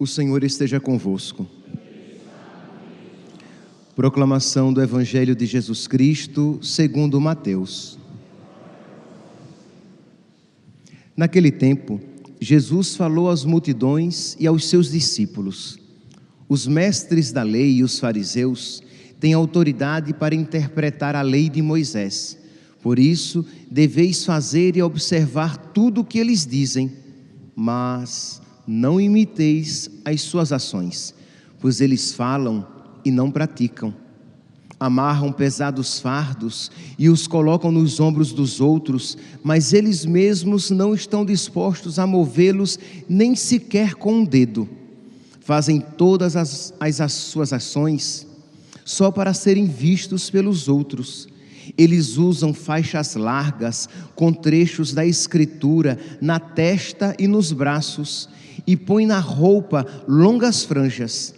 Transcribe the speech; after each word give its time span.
O 0.00 0.06
Senhor 0.06 0.44
esteja 0.44 0.78
convosco. 0.78 1.44
Proclamação 3.96 4.72
do 4.72 4.80
Evangelho 4.80 5.34
de 5.34 5.44
Jesus 5.44 5.88
Cristo, 5.88 6.60
segundo 6.62 7.20
Mateus. 7.20 7.98
Naquele 11.16 11.50
tempo, 11.50 12.00
Jesus 12.40 12.94
falou 12.94 13.28
às 13.28 13.44
multidões 13.44 14.36
e 14.38 14.46
aos 14.46 14.68
seus 14.68 14.92
discípulos: 14.92 15.80
Os 16.48 16.64
mestres 16.64 17.32
da 17.32 17.42
lei 17.42 17.78
e 17.78 17.82
os 17.82 17.98
fariseus 17.98 18.80
têm 19.18 19.32
autoridade 19.32 20.14
para 20.14 20.32
interpretar 20.32 21.16
a 21.16 21.22
lei 21.22 21.48
de 21.48 21.60
Moisés. 21.60 22.38
Por 22.80 23.00
isso, 23.00 23.44
deveis 23.68 24.24
fazer 24.24 24.76
e 24.76 24.82
observar 24.82 25.56
tudo 25.56 26.02
o 26.02 26.04
que 26.04 26.20
eles 26.20 26.46
dizem, 26.46 26.92
mas 27.56 28.40
não 28.68 29.00
imiteis 29.00 29.90
as 30.04 30.20
suas 30.20 30.52
ações, 30.52 31.14
pois 31.58 31.80
eles 31.80 32.12
falam 32.12 32.66
e 33.02 33.10
não 33.10 33.30
praticam. 33.30 33.94
Amarram 34.78 35.32
pesados 35.32 35.98
fardos 35.98 36.70
e 36.98 37.08
os 37.08 37.26
colocam 37.26 37.72
nos 37.72 37.98
ombros 37.98 38.30
dos 38.32 38.60
outros, 38.60 39.16
mas 39.42 39.72
eles 39.72 40.04
mesmos 40.04 40.70
não 40.70 40.94
estão 40.94 41.24
dispostos 41.24 41.98
a 41.98 42.06
movê-los 42.06 42.78
nem 43.08 43.34
sequer 43.34 43.94
com 43.94 44.18
um 44.18 44.24
dedo. 44.24 44.68
Fazem 45.40 45.80
todas 45.80 46.36
as, 46.36 46.74
as, 46.78 47.00
as 47.00 47.12
suas 47.12 47.52
ações 47.52 48.26
só 48.84 49.10
para 49.10 49.34
serem 49.34 49.64
vistos 49.64 50.30
pelos 50.30 50.68
outros 50.68 51.26
eles 51.76 52.16
usam 52.16 52.54
faixas 52.54 53.14
largas 53.16 53.88
com 54.14 54.32
trechos 54.32 54.92
da 54.92 55.04
Escritura 55.04 55.98
na 56.20 56.38
testa 56.38 57.14
e 57.18 57.26
nos 57.26 57.52
braços, 57.52 58.28
e 58.68 58.76
põem 58.76 59.06
na 59.06 59.18
roupa 59.18 59.86
longas 60.06 60.62
franjas. 60.62 61.34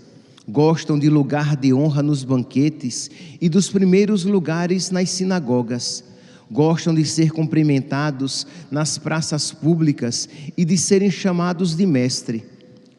Gostam 0.48 0.98
de 0.98 1.08
lugar 1.08 1.56
de 1.56 1.72
honra 1.72 2.02
nos 2.02 2.24
banquetes 2.24 3.08
e 3.40 3.48
dos 3.48 3.70
primeiros 3.70 4.24
lugares 4.24 4.90
nas 4.90 5.10
sinagogas. 5.10 6.02
Gostam 6.50 6.92
de 6.92 7.04
ser 7.04 7.30
cumprimentados 7.30 8.44
nas 8.68 8.98
praças 8.98 9.52
públicas 9.52 10.28
e 10.56 10.64
de 10.64 10.76
serem 10.76 11.10
chamados 11.10 11.76
de 11.76 11.86
mestre. 11.86 12.44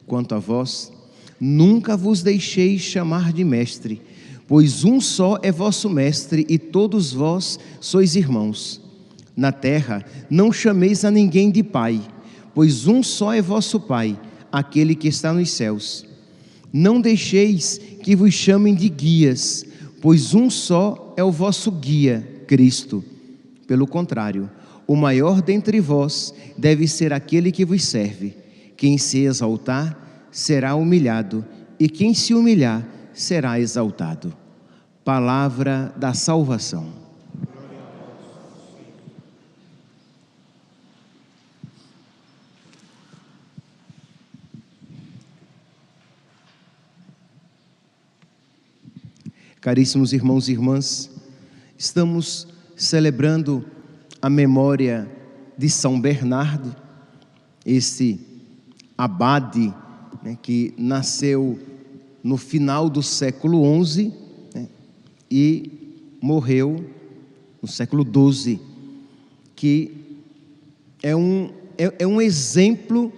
Quanto 0.07 0.33
a 0.33 0.39
vós, 0.39 0.89
nunca 1.37 1.97
vos 1.97 2.23
deixei 2.23 2.79
chamar 2.79 3.33
de 3.33 3.43
mestre 3.43 4.01
Pois 4.51 4.83
um 4.83 4.99
só 4.99 5.39
é 5.41 5.49
vosso 5.49 5.89
mestre 5.89 6.45
e 6.49 6.59
todos 6.59 7.13
vós 7.13 7.57
sois 7.79 8.17
irmãos. 8.17 8.81
Na 9.33 9.49
terra 9.49 10.03
não 10.29 10.51
chameis 10.51 11.05
a 11.05 11.09
ninguém 11.09 11.49
de 11.49 11.63
pai, 11.63 12.01
pois 12.53 12.85
um 12.85 13.01
só 13.01 13.33
é 13.33 13.41
vosso 13.41 13.79
pai, 13.79 14.19
aquele 14.51 14.95
que 14.95 15.07
está 15.07 15.33
nos 15.33 15.51
céus. 15.51 16.05
Não 16.73 16.99
deixeis 17.01 17.79
que 18.03 18.15
vos 18.15 18.33
chamem 18.33 18.73
de 18.73 18.89
guias, 18.89 19.65
pois 20.01 20.33
um 20.33 20.49
só 20.49 21.13
é 21.17 21.23
o 21.23 21.31
vosso 21.31 21.71
guia, 21.71 22.43
Cristo. 22.47 23.03
Pelo 23.67 23.87
contrário, 23.87 24.49
o 24.87 24.95
maior 24.95 25.41
dentre 25.41 25.79
vós 25.79 26.33
deve 26.57 26.87
ser 26.87 27.13
aquele 27.13 27.51
que 27.51 27.63
vos 27.63 27.83
serve. 27.83 28.35
Quem 28.75 28.97
se 28.97 29.19
exaltar 29.19 30.27
será 30.31 30.75
humilhado, 30.75 31.45
e 31.79 31.87
quem 31.87 32.13
se 32.13 32.33
humilhar 32.33 32.87
será 33.13 33.59
exaltado. 33.59 34.33
Palavra 35.03 35.93
da 35.97 36.13
salvação. 36.13 37.00
Caríssimos 49.61 50.11
irmãos 50.11 50.49
e 50.49 50.53
irmãs, 50.53 51.07
estamos 51.77 52.47
celebrando 52.75 53.63
a 54.19 54.27
memória 54.27 55.07
de 55.55 55.69
São 55.69 56.01
Bernardo, 56.01 56.75
esse 57.63 58.19
abade 58.97 59.71
né, 60.23 60.35
que 60.41 60.73
nasceu 60.79 61.59
no 62.23 62.37
final 62.37 62.89
do 62.89 63.03
século 63.03 63.61
XI 63.85 64.11
e 65.29 66.09
morreu 66.19 66.83
no 67.61 67.67
século 67.67 68.03
XII, 68.03 68.59
que 69.55 69.91
é 71.03 71.15
um, 71.15 71.51
é, 71.77 71.93
é 71.99 72.07
um 72.07 72.19
exemplo 72.19 73.13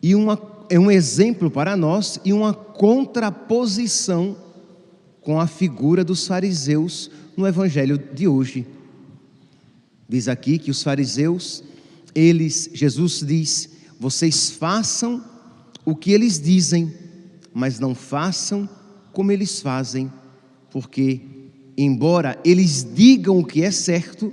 e 0.00 0.14
uma, 0.14 0.40
é 0.70 0.78
um 0.78 0.88
exemplo 0.88 1.50
para 1.50 1.76
nós 1.76 2.20
e 2.24 2.32
uma 2.32 2.54
contraposição 2.54 4.45
com 5.26 5.40
a 5.40 5.48
figura 5.48 6.04
dos 6.04 6.24
fariseus 6.24 7.10
no 7.36 7.48
evangelho 7.48 7.98
de 7.98 8.28
hoje. 8.28 8.64
Diz 10.08 10.28
aqui 10.28 10.56
que 10.56 10.70
os 10.70 10.84
fariseus, 10.84 11.64
eles, 12.14 12.70
Jesus 12.72 13.24
diz, 13.26 13.68
vocês 13.98 14.50
façam 14.50 15.24
o 15.84 15.96
que 15.96 16.12
eles 16.12 16.38
dizem, 16.38 16.94
mas 17.52 17.80
não 17.80 17.92
façam 17.92 18.68
como 19.12 19.32
eles 19.32 19.60
fazem 19.60 20.12
porque, 20.70 21.20
embora 21.76 22.38
eles 22.44 22.86
digam 22.94 23.40
o 23.40 23.44
que 23.44 23.64
é 23.64 23.72
certo, 23.72 24.32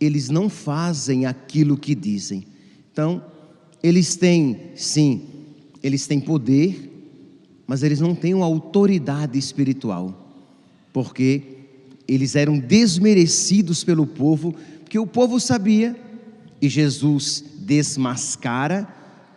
eles 0.00 0.30
não 0.30 0.48
fazem 0.48 1.26
aquilo 1.26 1.76
que 1.76 1.94
dizem. 1.94 2.46
Então, 2.90 3.22
eles 3.82 4.16
têm, 4.16 4.70
sim, 4.74 5.28
eles 5.82 6.06
têm 6.06 6.18
poder, 6.18 6.97
mas 7.68 7.82
eles 7.82 8.00
não 8.00 8.14
têm 8.14 8.32
uma 8.32 8.46
autoridade 8.46 9.38
espiritual, 9.38 10.26
porque 10.90 11.42
eles 12.08 12.34
eram 12.34 12.58
desmerecidos 12.58 13.84
pelo 13.84 14.06
povo, 14.06 14.54
porque 14.80 14.98
o 14.98 15.06
povo 15.06 15.38
sabia, 15.38 15.94
e 16.62 16.68
Jesus 16.68 17.44
desmascara 17.58 18.88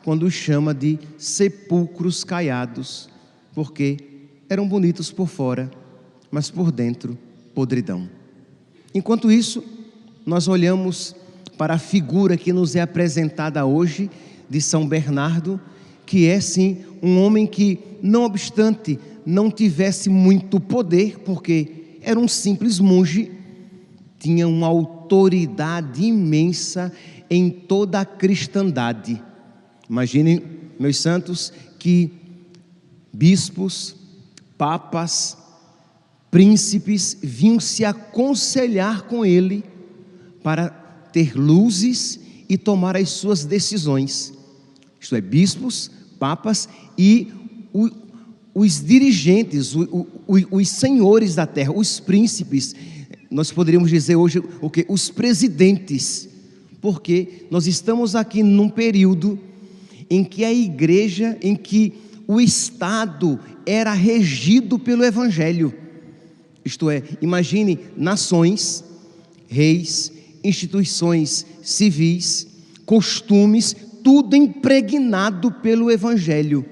quando 0.05 0.31
chama 0.31 0.73
de 0.73 0.97
sepulcros 1.17 2.23
caiados, 2.23 3.09
porque 3.53 3.97
eram 4.49 4.65
bonitos 4.65 5.11
por 5.11 5.27
fora, 5.27 5.69
mas 6.31 6.49
por 6.49 6.71
dentro, 6.71 7.17
podridão. 7.53 8.09
Enquanto 8.95 9.29
isso, 9.29 9.61
nós 10.25 10.47
olhamos 10.47 11.13
para 11.57 11.73
a 11.73 11.77
figura 11.77 12.37
que 12.37 12.53
nos 12.53 12.77
é 12.77 12.81
apresentada 12.81 13.65
hoje 13.65 14.09
de 14.49 14.61
São 14.61 14.87
Bernardo, 14.87 15.59
que 16.05 16.27
é 16.27 16.39
sim 16.39 16.79
um 17.01 17.21
homem 17.21 17.47
que, 17.47 17.79
não 18.01 18.23
obstante 18.23 18.99
não 19.25 19.51
tivesse 19.51 20.09
muito 20.09 20.59
poder, 20.59 21.19
porque 21.19 21.97
era 22.01 22.19
um 22.19 22.27
simples 22.27 22.79
monge, 22.79 23.31
tinha 24.19 24.47
uma 24.47 24.67
autoridade 24.67 26.03
imensa 26.03 26.91
em 27.29 27.49
toda 27.49 27.99
a 27.99 28.05
cristandade. 28.05 29.21
Imaginem, 29.89 30.43
meus 30.79 30.97
santos, 30.97 31.53
que 31.77 32.11
bispos, 33.13 33.95
papas, 34.57 35.37
príncipes 36.29 37.17
vinham 37.21 37.59
se 37.59 37.83
aconselhar 37.83 39.03
com 39.03 39.25
ele 39.25 39.63
para 40.43 40.69
ter 41.11 41.35
luzes 41.35 42.19
e 42.47 42.57
tomar 42.57 42.95
as 42.95 43.09
suas 43.09 43.43
decisões. 43.43 44.33
Isto 45.01 45.15
é, 45.15 45.21
bispos, 45.21 45.89
papas 46.19 46.69
e 46.95 47.27
o, 47.73 47.89
os 48.53 48.79
dirigentes, 48.85 49.75
o, 49.75 50.07
o, 50.27 50.57
os 50.57 50.69
senhores 50.69 51.33
da 51.33 51.47
terra, 51.47 51.73
os 51.73 51.99
príncipes, 51.99 52.75
nós 53.29 53.51
poderíamos 53.51 53.89
dizer 53.89 54.15
hoje 54.15 54.43
o 54.61 54.69
que? 54.69 54.85
Os 54.87 55.09
presidentes, 55.09 56.29
porque 56.79 57.45
nós 57.49 57.65
estamos 57.65 58.15
aqui 58.15 58.43
num 58.43 58.69
período 58.69 59.39
em 60.07 60.23
que 60.23 60.45
a 60.45 60.53
igreja, 60.53 61.35
em 61.41 61.55
que 61.55 61.93
o 62.27 62.39
Estado 62.39 63.39
era 63.65 63.93
regido 63.93 64.77
pelo 64.77 65.03
Evangelho. 65.03 65.73
Isto 66.63 66.91
é, 66.91 67.01
imagine 67.21 67.79
nações, 67.97 68.83
reis, 69.47 70.11
instituições 70.43 71.45
civis, 71.63 72.47
costumes, 72.85 73.75
tudo 74.03 74.35
impregnado 74.35 75.51
pelo 75.51 75.91
Evangelho. 75.91 76.65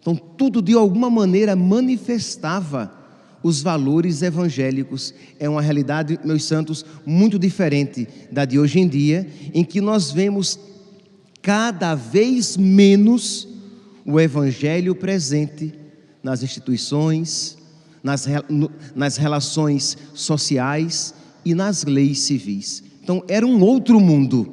Então, 0.00 0.16
tudo 0.16 0.60
de 0.60 0.74
alguma 0.74 1.08
maneira 1.08 1.54
manifestava 1.54 2.92
os 3.42 3.62
valores 3.62 4.22
evangélicos. 4.22 5.14
É 5.38 5.48
uma 5.48 5.62
realidade, 5.62 6.18
meus 6.24 6.44
santos, 6.44 6.84
muito 7.04 7.38
diferente 7.38 8.08
da 8.30 8.44
de 8.44 8.58
hoje 8.58 8.80
em 8.80 8.88
dia, 8.88 9.26
em 9.52 9.64
que 9.64 9.80
nós 9.80 10.10
vemos 10.10 10.58
cada 11.40 11.94
vez 11.94 12.56
menos 12.56 13.48
o 14.04 14.20
Evangelho 14.20 14.94
presente 14.94 15.72
nas 16.22 16.42
instituições, 16.42 17.58
nas, 18.02 18.26
nas 18.94 19.16
relações 19.16 19.96
sociais 20.14 21.14
e 21.44 21.54
nas 21.54 21.84
leis 21.84 22.20
civis. 22.20 22.82
Então, 23.02 23.22
era 23.28 23.46
um 23.46 23.62
outro 23.62 23.98
mundo, 24.00 24.52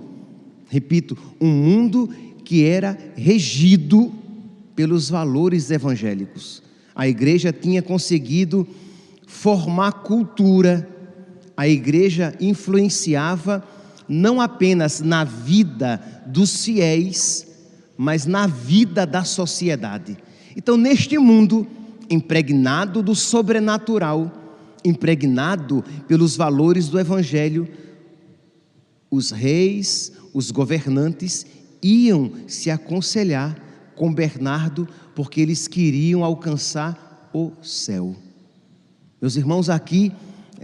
repito, 0.70 1.18
um 1.42 1.50
mundo 1.50 2.10
que 2.46 2.64
era 2.64 2.98
regido 3.16 4.14
pelos 4.76 5.10
valores 5.10 5.70
evangélicos. 5.72 6.64
A 6.96 7.08
igreja 7.08 7.52
tinha 7.52 7.82
conseguido 7.82 8.68
formar 9.28 9.92
cultura, 9.92 10.88
a 11.58 11.68
igreja 11.68 12.34
influenciava 12.40 13.64
não 14.08 14.40
apenas 14.42 15.02
na 15.02 15.24
vida 15.24 16.02
dos 16.26 16.64
fiéis, 16.64 17.46
mas 17.98 18.26
na 18.26 18.48
vida 18.48 19.06
da 19.06 19.24
sociedade. 19.24 20.18
Então, 20.56 20.78
neste 20.78 21.18
mundo 21.18 21.68
impregnado 22.10 23.04
do 23.04 23.14
sobrenatural, 23.14 24.32
impregnado 24.84 25.84
pelos 26.08 26.36
valores 26.36 26.88
do 26.88 27.00
Evangelho, 27.00 27.68
os 29.10 29.32
reis, 29.32 30.12
os 30.34 30.52
governantes 30.52 31.46
iam 31.82 32.32
se 32.48 32.70
aconselhar 32.70 33.58
com 33.96 34.14
Bernardo, 34.14 34.88
porque 35.16 35.42
eles 35.42 35.68
queriam 35.68 36.24
alcançar 36.24 37.30
o 37.34 37.52
céu. 37.62 38.16
Meus 39.22 39.36
irmãos, 39.36 39.70
aqui, 39.70 40.12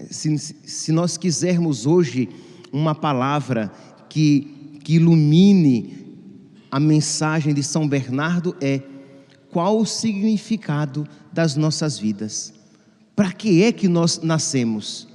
se, 0.09 0.38
se 0.38 0.92
nós 0.92 1.18
quisermos 1.18 1.86
hoje 1.86 2.30
uma 2.71 2.95
palavra 2.95 3.71
que, 4.09 4.80
que 4.83 4.95
ilumine 4.95 6.06
a 6.71 6.80
mensagem 6.80 7.53
de 7.53 7.63
São 7.63 7.88
Bernardo, 7.88 8.56
é 8.62 8.81
qual 9.51 9.80
o 9.80 9.86
significado 9.86 11.07
das 11.31 11.56
nossas 11.56 11.97
vidas. 11.97 12.53
Para 13.15 13.31
que 13.31 13.63
é 13.63 13.71
que 13.71 13.88
nós 13.88 14.21
nascemos? 14.21 15.07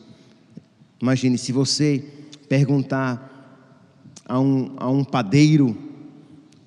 Imagine 1.00 1.36
se 1.36 1.52
você 1.52 2.04
perguntar 2.50 3.62
a 4.26 4.41
um, 4.41 4.73
a 4.76 4.91
um 4.91 5.05
padeiro 5.05 5.79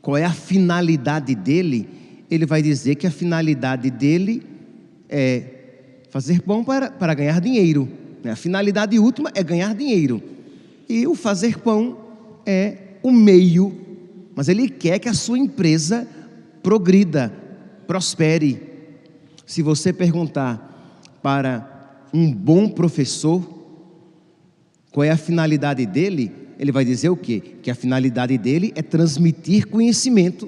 qual 0.02 0.16
é 0.16 0.24
a 0.24 0.32
finalidade 0.32 1.36
dele, 1.36 1.90
ele 2.32 2.46
vai 2.46 2.62
dizer 2.62 2.96
que 2.96 3.06
a 3.06 3.12
finalidade 3.12 3.92
dele 3.92 4.44
é 5.10 5.44
fazer 6.10 6.42
pão 6.42 6.64
para, 6.64 6.90
para 6.90 7.14
ganhar 7.14 7.42
dinheiro. 7.42 7.90
Né? 8.24 8.32
A 8.32 8.36
finalidade 8.38 8.98
última 8.98 9.30
é 9.36 9.44
ganhar 9.44 9.76
dinheiro. 9.76 10.24
E 10.88 11.06
o 11.06 11.16
fazer 11.16 11.60
pão 11.60 11.98
é 12.46 12.78
o 13.04 13.12
meio, 13.12 13.76
mas 14.36 14.48
ele 14.48 14.70
quer 14.70 15.00
que 15.00 15.10
a 15.10 15.14
sua 15.14 15.38
empresa 15.38 16.08
progrida, 16.62 17.34
prospere. 17.86 18.62
Se 19.46 19.62
você 19.62 19.92
perguntar 19.92 21.20
para 21.22 22.08
um 22.14 22.32
bom 22.32 22.70
professor 22.70 23.53
qual 24.94 25.04
é 25.04 25.10
a 25.10 25.18
finalidade 25.18 25.86
dele, 25.88 26.31
ele 26.60 26.72
vai 26.72 26.86
dizer 26.86 27.10
o 27.10 27.18
quê? 27.18 27.42
Que 27.63 27.72
a 27.72 27.75
finalidade 27.75 28.38
dele 28.38 28.72
é 28.75 28.81
transmitir 28.84 29.68
conhecimento 29.68 30.48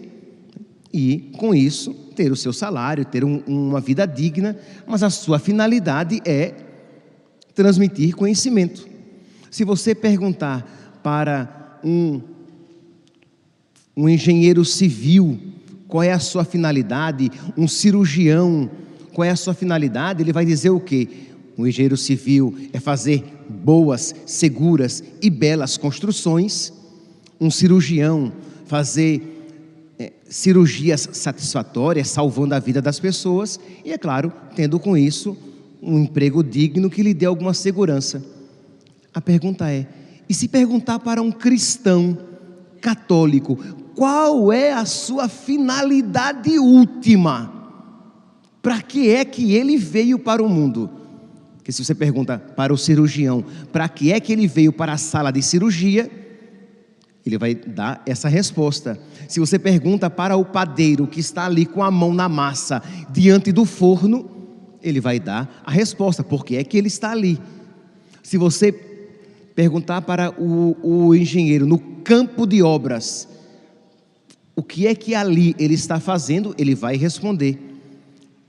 e, 0.94 1.32
com 1.36 1.54
isso, 1.54 1.94
ter 2.16 2.32
o 2.32 2.36
seu 2.36 2.54
salário, 2.54 3.04
ter 3.04 3.26
um, 3.26 3.40
uma 3.48 3.82
vida 3.82 4.06
digna, 4.06 4.56
mas 4.86 5.02
a 5.02 5.10
sua 5.10 5.40
finalidade 5.40 6.22
é 6.24 6.54
transmitir 7.56 8.16
conhecimento. 8.16 8.88
Se 9.50 9.64
você 9.64 9.96
perguntar 9.96 11.00
para 11.02 11.80
um, 11.84 12.22
um 13.98 14.08
engenheiro 14.08 14.64
civil 14.64 15.40
qual 15.88 16.04
é 16.04 16.12
a 16.12 16.20
sua 16.20 16.46
finalidade, 16.46 17.32
um 17.58 17.68
cirurgião, 17.68 18.70
qual 19.12 19.26
é 19.26 19.32
a 19.32 19.36
sua 19.36 19.56
finalidade, 19.56 20.22
ele 20.22 20.34
vai 20.34 20.46
dizer 20.46 20.70
o 20.70 20.80
quê? 20.80 21.08
Um 21.58 21.66
engenheiro 21.66 21.96
civil 21.96 22.54
é 22.74 22.80
fazer 22.80 23.24
boas, 23.50 24.14
seguras 24.26 25.04
e 25.22 25.30
belas 25.30 25.78
construções, 25.78 26.74
um 27.40 27.50
cirurgião 27.50 28.32
fazer 28.66 29.36
é, 29.98 30.12
cirurgias 30.28 31.08
satisfatórias, 31.14 32.10
salvando 32.10 32.56
a 32.56 32.60
vida 32.60 32.82
das 32.82 33.00
pessoas, 33.00 33.60
e 33.84 33.92
é 33.92 33.98
claro, 33.98 34.34
tendo 34.56 34.80
com 34.80 34.98
isso 34.98 35.38
um 35.82 36.00
emprego 36.00 36.44
digno 36.44 36.90
que 36.90 37.04
lhe 37.04 37.14
dê 37.14 37.26
alguma 37.26 37.54
segurança. 37.54 38.24
A 39.14 39.22
pergunta 39.22 39.72
é: 39.72 39.88
e 40.28 40.34
se 40.34 40.48
perguntar 40.48 41.00
para 41.00 41.22
um 41.22 41.32
cristão 41.32 42.18
católico, 42.82 43.58
qual 43.96 44.52
é 44.52 44.74
a 44.74 44.86
sua 44.86 45.30
finalidade 45.30 46.60
última? 46.60 47.54
Para 48.62 48.82
que 48.82 49.10
é 49.10 49.24
que 49.24 49.54
ele 49.54 49.78
veio 49.78 50.18
para 50.18 50.44
o 50.44 50.50
mundo? 50.50 50.90
Que 51.66 51.72
se 51.72 51.84
você 51.84 51.96
pergunta 51.96 52.38
para 52.38 52.72
o 52.72 52.78
cirurgião, 52.78 53.44
para 53.74 53.90
que 53.90 54.14
é 54.14 54.20
que 54.20 54.32
ele 54.32 54.48
veio 54.48 54.72
para 54.72 54.94
a 54.94 54.98
sala 54.98 55.32
de 55.32 55.42
cirurgia? 55.42 56.08
Ele 57.26 57.40
vai 57.40 57.56
dar 57.56 58.04
essa 58.06 58.30
resposta. 58.30 59.00
Se 59.28 59.40
você 59.40 59.58
pergunta 59.58 60.08
para 60.08 60.38
o 60.38 60.46
padeiro 60.46 61.08
que 61.08 61.20
está 61.20 61.48
ali 61.48 61.66
com 61.66 61.82
a 61.82 61.90
mão 61.90 62.14
na 62.14 62.30
massa, 62.30 62.84
diante 63.10 63.52
do 63.52 63.66
forno, 63.66 64.30
ele 64.80 65.02
vai 65.02 65.20
dar 65.20 65.64
a 65.66 65.72
resposta, 65.72 66.24
porque 66.24 66.56
é 66.56 66.64
que 66.64 66.78
ele 66.78 66.88
está 66.88 67.10
ali. 67.10 67.40
Se 68.22 68.38
você 68.38 68.72
perguntar 69.56 70.04
para 70.04 70.40
o, 70.40 70.78
o 70.84 71.16
engenheiro 71.16 71.66
no 71.66 71.80
campo 71.80 72.46
de 72.46 72.62
obras, 72.62 73.28
o 74.56 74.62
que 74.62 74.86
é 74.86 74.94
que 74.94 75.16
ali 75.16 75.56
ele 75.58 75.74
está 75.74 76.00
fazendo, 76.00 76.54
ele 76.60 76.76
vai 76.76 76.96
responder. 76.96 77.58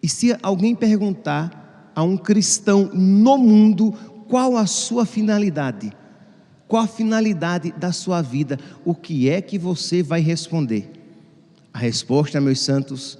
E 0.03 0.09
se 0.09 0.37
alguém 0.43 0.75
perguntar 0.75 1.66
a 1.97 2.03
um 2.03 2.19
cristão 2.19 2.91
no 2.93 3.39
mundo 3.39 3.91
qual 4.29 4.59
a 4.59 4.67
sua 4.67 5.07
finalidade. 5.07 5.91
Qual 6.69 6.83
a 6.83 6.87
finalidade 6.87 7.73
da 7.73 7.91
sua 7.91 8.21
vida? 8.21 8.59
O 8.85 8.95
que 8.95 9.31
é 9.31 9.41
que 9.41 9.59
você 9.59 10.03
vai 10.03 10.21
responder? 10.21 10.91
A 11.73 11.79
resposta, 11.79 12.39
meus 12.39 12.61
santos, 12.61 13.19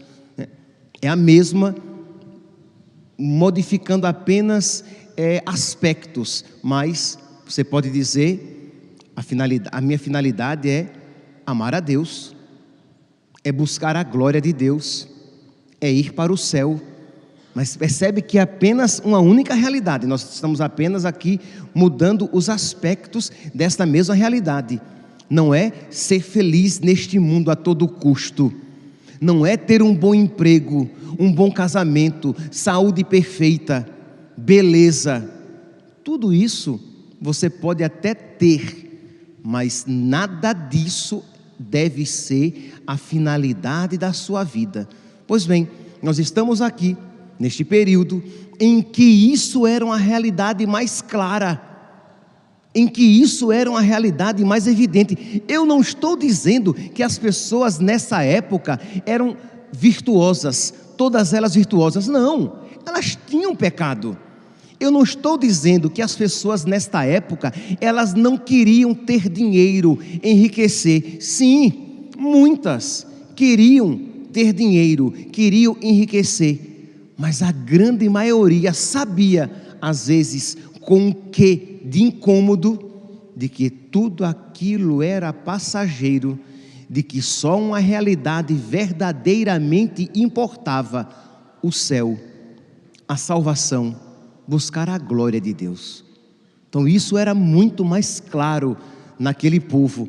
é 1.01 1.09
a 1.09 1.17
mesma, 1.17 1.75
modificando 3.17 4.07
apenas 4.07 4.85
é, 5.17 5.43
aspectos, 5.47 6.45
mas 6.63 7.19
você 7.47 7.65
pode 7.65 7.91
dizer: 7.91 8.75
a, 9.15 9.23
finalidade, 9.23 9.71
a 9.73 9.81
minha 9.81 9.99
finalidade 9.99 10.69
é 10.69 10.93
amar 11.47 11.75
a 11.75 11.81
Deus, 11.81 12.35
é 13.43 13.53
buscar 13.53 13.97
a 13.97 14.03
glória 14.03 14.41
de 14.41 14.53
Deus, 14.53 15.09
é 15.81 15.91
ir 15.91 16.13
para 16.13 16.33
o 16.33 16.37
céu 16.37 16.81
mas 17.57 17.75
percebe 17.75 18.21
que 18.21 18.37
é 18.37 18.43
apenas 18.43 19.01
uma 19.03 19.19
única 19.19 19.55
realidade. 19.55 20.07
Nós 20.07 20.35
estamos 20.35 20.61
apenas 20.61 21.07
aqui 21.07 21.41
mudando 21.75 22.29
os 22.31 22.51
aspectos 22.51 23.33
desta 23.55 23.87
mesma 23.87 24.15
realidade. 24.15 24.79
Não 25.31 25.55
é 25.55 25.73
ser 25.89 26.21
feliz 26.21 26.81
neste 26.81 27.19
mundo 27.19 27.51
a 27.51 27.57
todo 27.57 27.89
custo. 27.89 28.53
Não 29.19 29.47
é 29.47 29.57
ter 29.57 29.83
um 29.83 29.95
bom 29.95 30.15
emprego, 30.15 30.87
um 31.19 31.33
bom 31.33 31.51
casamento, 31.51 32.37
saúde 32.51 33.03
perfeita, 33.03 33.89
beleza. 34.37 35.27
Tudo 36.05 36.35
isso 36.35 36.79
você 37.19 37.49
pode 37.49 37.83
até 37.83 38.13
ter, 38.13 39.39
mas 39.43 39.87
nada 39.89 40.53
disso 40.53 41.25
deve 41.59 42.05
ser 42.05 42.75
a 42.87 42.99
finalidade 42.99 43.97
da 43.97 44.13
sua 44.13 44.45
vida. 44.45 44.87
Pois 45.27 45.47
bem, 45.47 45.67
nós 46.03 46.19
estamos 46.19 46.61
aqui 46.61 46.95
neste 47.39 47.65
período 47.65 48.23
em 48.59 48.83
que 48.83 49.03
isso 49.03 49.67
era 49.67 49.85
uma 49.85 49.97
realidade 49.97 50.67
mais 50.67 51.01
clara, 51.03 51.61
em 52.75 52.87
que 52.87 53.03
isso 53.03 53.51
era 53.53 53.71
uma 53.71 53.81
realidade 53.81 54.45
mais 54.45 54.67
evidente. 54.67 55.43
Eu 55.49 55.65
não 55.65 55.81
estou 55.81 56.17
dizendo 56.17 56.75
que 56.75 57.03
as 57.03 57.19
pessoas 57.19 57.79
nessa 57.79 58.23
época 58.23 58.81
eram 59.05 59.37
virtuosas, 59.73 60.73
todas 60.97 61.33
elas 61.33 61.55
virtuosas, 61.55 62.07
não, 62.07 62.61
elas 62.85 63.19
tinham 63.27 63.55
pecado. 63.55 64.17
Eu 64.79 64.91
não 64.91 65.03
estou 65.03 65.39
dizendo 65.39 65.89
que 65.89 66.03
as 66.03 66.15
pessoas 66.15 66.67
nesta 66.67 67.03
época, 67.03 67.53
elas 67.81 68.13
não 68.13 68.37
queriam 68.37 68.93
ter 68.93 69.27
dinheiro, 69.31 69.99
enriquecer. 70.23 71.17
Sim, 71.21 72.09
muitas 72.19 73.07
queriam 73.35 73.99
ter 74.35 74.53
dinheiro, 74.53 75.11
queriam 75.33 75.79
enriquecer 75.81 76.76
mas 77.17 77.43
a 77.43 77.51
grande 77.51 78.09
maioria 78.09 78.73
sabia, 78.73 79.51
às 79.81 80.07
vezes, 80.09 80.57
com 80.81 81.13
que 81.13 81.81
de 81.85 82.03
incômodo, 82.03 82.79
de 83.35 83.49
que 83.49 83.71
tudo 83.71 84.25
aquilo 84.25 85.03
era 85.03 85.33
passageiro, 85.33 86.39
de 86.89 87.03
que 87.03 87.23
só 87.23 87.59
uma 87.59 87.79
realidade 87.79 88.55
verdadeiramente 88.55 90.11
importava: 90.15 91.09
o 91.63 91.73
céu, 91.73 92.19
a 93.09 93.17
salvação, 93.17 93.97
buscar 94.47 94.89
a 94.89 94.99
glória 94.99 95.41
de 95.41 95.55
Deus. 95.55 96.05
Então 96.69 96.87
isso 96.87 97.17
era 97.17 97.35
muito 97.35 97.85
mais 97.85 98.21
claro 98.21 98.77
naquele 99.19 99.59
povo. 99.59 100.09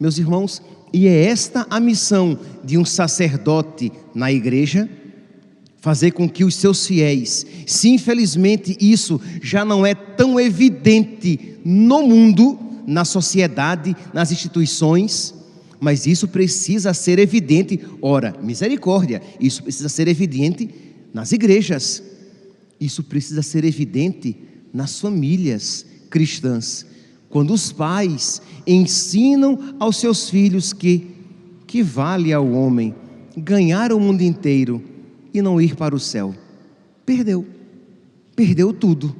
Meus 0.00 0.18
irmãos, 0.18 0.60
e 0.92 1.06
é 1.06 1.26
esta 1.26 1.66
a 1.70 1.78
missão 1.78 2.38
de 2.64 2.76
um 2.76 2.84
sacerdote 2.84 3.92
na 4.14 4.32
igreja 4.32 4.88
fazer 5.84 6.12
com 6.12 6.26
que 6.26 6.44
os 6.44 6.54
seus 6.54 6.86
fiéis, 6.86 7.44
se 7.66 7.90
infelizmente 7.90 8.74
isso 8.80 9.20
já 9.42 9.66
não 9.66 9.84
é 9.84 9.94
tão 9.94 10.40
evidente 10.40 11.58
no 11.62 12.02
mundo, 12.02 12.58
na 12.86 13.04
sociedade, 13.04 13.94
nas 14.10 14.32
instituições, 14.32 15.34
Mas 15.78 16.06
isso 16.06 16.26
precisa 16.26 16.94
ser 16.94 17.18
evidente, 17.18 17.78
ora, 18.00 18.34
misericórdia, 18.42 19.20
isso 19.38 19.62
precisa 19.62 19.90
ser 19.90 20.08
evidente 20.08 20.70
nas 21.12 21.32
igrejas, 21.32 22.02
isso 22.80 23.02
precisa 23.02 23.42
ser 23.42 23.66
evidente 23.66 24.34
nas 24.72 24.98
famílias 24.98 25.84
cristãs. 26.08 26.86
Quando 27.28 27.52
os 27.52 27.70
pais 27.70 28.40
ensinam 28.66 29.74
aos 29.78 29.98
seus 29.98 30.30
filhos 30.30 30.72
que 30.72 31.08
que 31.66 31.82
vale 31.82 32.32
ao 32.32 32.50
homem 32.52 32.94
ganhar 33.36 33.92
o 33.92 34.00
mundo 34.00 34.22
inteiro 34.22 34.93
e 35.34 35.42
não 35.42 35.60
ir 35.60 35.74
para 35.74 35.94
o 35.94 36.00
céu, 36.00 36.32
perdeu, 37.04 37.44
perdeu 38.36 38.72
tudo, 38.72 39.14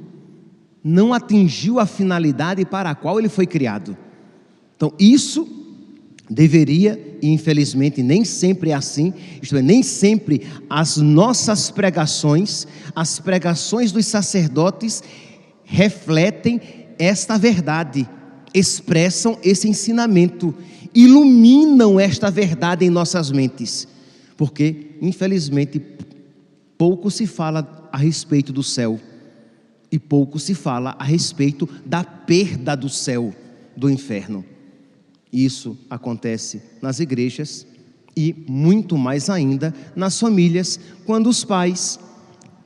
não 0.81 1.13
atingiu 1.13 1.79
a 1.79 1.85
finalidade 1.85 2.63
para 2.65 2.89
a 2.89 2.95
qual 2.95 3.19
ele 3.19 3.27
foi 3.27 3.45
criado. 3.45 3.97
Então, 4.77 4.93
isso 4.97 5.47
deveria, 6.29 7.17
e 7.21 7.27
infelizmente 7.27 8.01
nem 8.01 8.23
sempre 8.23 8.71
é 8.71 8.73
assim, 8.73 9.13
isto 9.41 9.57
é, 9.57 9.61
nem 9.61 9.83
sempre 9.83 10.47
as 10.69 10.97
nossas 10.97 11.69
pregações, 11.69 12.65
as 12.95 13.19
pregações 13.19 13.91
dos 13.91 14.05
sacerdotes, 14.05 15.03
refletem 15.63 16.61
esta 16.97 17.37
verdade, 17.37 18.07
expressam 18.53 19.37
esse 19.43 19.67
ensinamento, 19.67 20.53
iluminam 20.93 21.99
esta 21.99 22.31
verdade 22.31 22.85
em 22.85 22.89
nossas 22.89 23.31
mentes, 23.31 23.87
porque, 24.37 24.97
infelizmente, 25.01 25.81
pouco 26.77 27.09
se 27.09 27.25
fala 27.25 27.89
a 27.91 27.97
respeito 27.97 28.51
do 28.51 28.63
céu 28.63 28.99
e 29.91 29.99
pouco 29.99 30.39
se 30.39 30.53
fala 30.53 30.95
a 30.99 31.03
respeito 31.03 31.69
da 31.85 32.03
perda 32.03 32.75
do 32.75 32.89
céu, 32.89 33.33
do 33.75 33.89
inferno. 33.89 34.43
Isso 35.31 35.77
acontece 35.89 36.61
nas 36.81 36.99
igrejas 36.99 37.65
e 38.15 38.33
muito 38.47 38.97
mais 38.97 39.29
ainda 39.29 39.73
nas 39.95 40.19
famílias, 40.19 40.79
quando 41.05 41.27
os 41.27 41.43
pais 41.43 41.99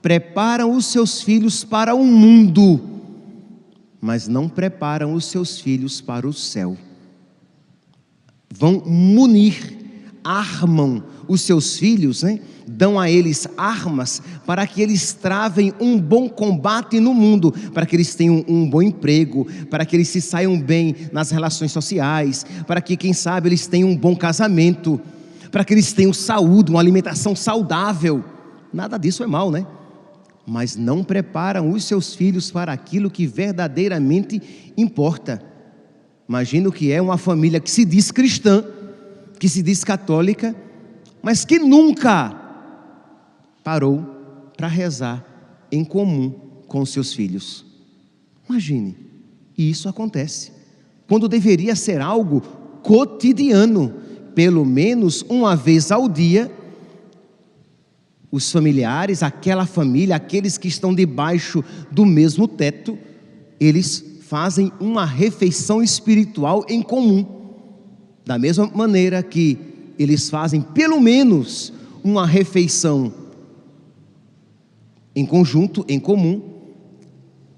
preparam 0.02 0.76
os 0.76 0.86
seus 0.86 1.22
filhos 1.22 1.64
para 1.64 1.96
o 1.96 2.06
mundo, 2.06 2.80
mas 4.00 4.28
não 4.28 4.48
preparam 4.48 5.14
os 5.14 5.26
seus 5.26 5.60
filhos 5.60 6.00
para 6.00 6.28
o 6.28 6.34
céu. 6.34 6.78
Vão 8.52 8.84
munir, 8.86 9.78
armam 10.24 11.04
os 11.28 11.42
seus 11.42 11.78
filhos, 11.78 12.24
né? 12.24 12.40
dão 12.70 13.00
a 13.00 13.10
eles 13.10 13.48
armas 13.58 14.22
para 14.46 14.66
que 14.68 14.82
eles 14.82 15.14
travem 15.14 15.74
um 15.80 16.00
bom 16.00 16.30
combate 16.30 17.00
no 17.00 17.14
mundo, 17.14 17.52
para 17.74 17.86
que 17.86 17.96
eles 17.96 18.14
tenham 18.14 18.46
um 18.48 18.70
bom 18.70 18.82
emprego, 18.82 19.48
para 19.70 19.86
que 19.86 19.96
eles 19.96 20.08
se 20.08 20.22
saiam 20.22 20.60
bem 20.60 20.96
nas 21.12 21.32
relações 21.32 21.72
sociais, 21.72 22.46
para 22.68 22.82
que, 22.82 22.96
quem 22.96 23.14
sabe, 23.14 23.50
eles 23.50 23.66
tenham 23.68 23.90
um 23.90 23.98
bom 23.98 24.16
casamento, 24.16 25.02
para 25.52 25.66
que 25.66 25.74
eles 25.74 25.92
tenham 25.94 26.14
saúde, 26.14 26.72
uma 26.72 26.80
alimentação 26.80 27.36
saudável. 27.36 28.24
Nada 28.72 28.98
disso 28.98 29.24
é 29.24 29.28
mal, 29.28 29.50
né? 29.50 29.66
Mas 30.46 30.76
não 30.76 31.04
preparam 31.04 31.72
os 31.72 31.84
seus 31.84 32.14
filhos 32.14 32.52
para 32.52 32.72
aquilo 32.72 33.10
que 33.10 33.26
verdadeiramente 33.26 34.42
importa. 34.78 35.42
Imagina 36.28 36.70
o 36.70 36.72
que 36.72 36.92
é 36.92 37.02
uma 37.02 37.18
família 37.18 37.60
que 37.60 37.70
se 37.70 37.84
diz 37.84 38.12
cristã, 38.12 38.64
que 39.40 39.48
se 39.50 39.64
diz 39.64 39.84
católica, 39.84 40.56
mas 41.24 41.46
que 41.46 41.58
nunca 41.58 42.36
parou 43.64 44.06
para 44.56 44.68
rezar 44.68 45.26
em 45.72 45.84
comum 45.84 46.32
com 46.68 46.86
seus 46.86 47.14
filhos. 47.14 47.66
Imagine, 48.48 48.96
e 49.58 49.70
isso 49.70 49.88
acontece 49.88 50.60
quando 51.10 51.28
deveria 51.28 51.76
ser 51.76 52.00
algo 52.00 52.40
cotidiano, 52.84 53.96
pelo 54.36 54.64
menos 54.64 55.26
uma 55.28 55.56
vez 55.56 55.92
ao 55.92 56.08
dia. 56.08 56.52
Os 58.32 58.52
familiares, 58.52 59.24
aquela 59.24 59.66
família, 59.66 60.16
aqueles 60.16 60.56
que 60.56 60.68
estão 60.68 60.94
debaixo 60.94 61.64
do 61.90 62.06
mesmo 62.06 62.48
teto, 62.48 62.96
eles 63.60 64.06
fazem 64.22 64.72
uma 64.80 65.04
refeição 65.04 65.82
espiritual 65.82 66.64
em 66.70 66.84
comum. 66.84 67.39
Da 68.30 68.38
mesma 68.38 68.68
maneira 68.68 69.24
que 69.24 69.58
eles 69.98 70.30
fazem 70.30 70.62
pelo 70.62 71.02
menos 71.02 71.74
uma 72.04 72.28
refeição 72.28 73.12
em 75.16 75.26
conjunto, 75.26 75.84
em 75.90 76.00
comum, 76.00 76.40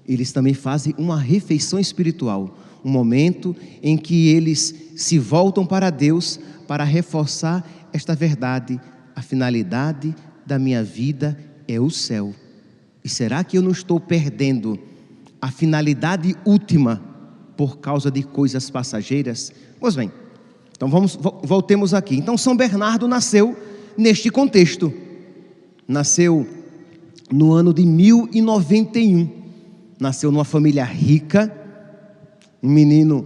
eles 0.08 0.32
também 0.32 0.54
fazem 0.54 0.94
uma 0.96 1.20
refeição 1.20 1.78
espiritual, 1.78 2.56
um 2.82 2.88
momento 2.88 3.54
em 3.82 3.98
que 3.98 4.28
eles 4.28 4.74
se 4.96 5.18
voltam 5.18 5.66
para 5.66 5.90
Deus 5.90 6.40
para 6.66 6.84
reforçar 6.84 7.90
esta 7.92 8.14
verdade. 8.14 8.80
A 9.14 9.20
finalidade 9.20 10.14
da 10.46 10.58
minha 10.58 10.82
vida 10.82 11.38
é 11.68 11.78
o 11.78 11.90
céu. 11.90 12.34
E 13.04 13.10
será 13.10 13.44
que 13.44 13.58
eu 13.58 13.62
não 13.62 13.72
estou 13.72 14.00
perdendo 14.00 14.78
a 15.38 15.50
finalidade 15.50 16.34
última 16.46 16.96
por 17.58 17.76
causa 17.76 18.10
de 18.10 18.22
coisas 18.22 18.70
passageiras? 18.70 19.52
Pois 19.78 19.94
bem, 19.94 20.10
então 20.82 20.90
vamos 20.90 21.16
voltemos 21.44 21.94
aqui. 21.94 22.16
Então 22.16 22.36
São 22.36 22.56
Bernardo 22.56 23.06
nasceu 23.06 23.56
neste 23.96 24.30
contexto. 24.30 24.92
Nasceu 25.86 26.44
no 27.30 27.52
ano 27.52 27.72
de 27.72 27.86
1091. 27.86 29.28
Nasceu 30.00 30.32
numa 30.32 30.44
família 30.44 30.82
rica, 30.82 31.56
um 32.60 32.68
menino, 32.68 33.24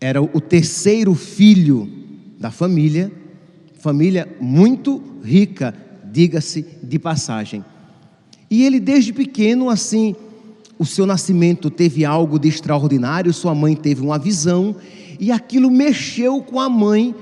era 0.00 0.20
o 0.20 0.40
terceiro 0.40 1.14
filho 1.14 1.88
da 2.40 2.50
família, 2.50 3.12
família 3.78 4.36
muito 4.40 5.00
rica, 5.22 5.72
diga-se 6.10 6.66
de 6.82 6.98
passagem. 6.98 7.64
E 8.50 8.64
ele, 8.64 8.80
desde 8.80 9.12
pequeno, 9.12 9.70
assim, 9.70 10.16
o 10.76 10.84
seu 10.84 11.06
nascimento 11.06 11.70
teve 11.70 12.04
algo 12.04 12.36
de 12.36 12.48
extraordinário, 12.48 13.32
sua 13.32 13.54
mãe 13.54 13.76
teve 13.76 14.02
uma 14.02 14.18
visão, 14.18 14.74
e 15.22 15.32
aquilo 15.32 15.70
mexeu 15.70 16.42
com 16.42 16.60
a 16.60 16.68
mãe, 16.68 17.14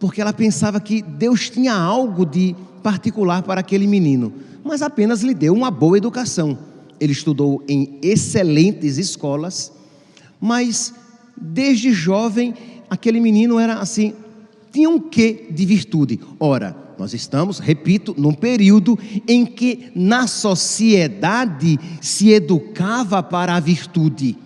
porque 0.00 0.22
ela 0.22 0.32
pensava 0.32 0.80
que 0.80 1.02
Deus 1.02 1.50
tinha 1.50 1.74
algo 1.74 2.24
de 2.24 2.56
particular 2.82 3.42
para 3.42 3.60
aquele 3.60 3.86
menino 3.86 4.32
mas 4.64 4.80
apenas 4.80 5.20
lhe 5.22 5.34
deu 5.34 5.52
uma 5.52 5.70
boa 5.70 5.98
educação. 5.98 6.58
Ele 6.98 7.12
estudou 7.12 7.62
em 7.68 7.98
excelentes 8.02 8.96
escolas, 8.96 9.70
mas 10.40 10.94
desde 11.36 11.92
jovem 11.92 12.54
aquele 12.88 13.20
menino 13.20 13.58
era 13.58 13.74
assim, 13.74 14.14
tinha 14.72 14.88
um 14.88 14.98
quê 14.98 15.48
de 15.50 15.66
virtude. 15.66 16.18
Ora, 16.40 16.74
nós 16.98 17.12
estamos, 17.12 17.58
repito, 17.58 18.14
num 18.16 18.32
período 18.32 18.98
em 19.28 19.44
que 19.44 19.90
na 19.94 20.26
sociedade 20.26 21.78
se 22.00 22.30
educava 22.30 23.22
para 23.22 23.54
a 23.54 23.60
virtude. 23.60 24.38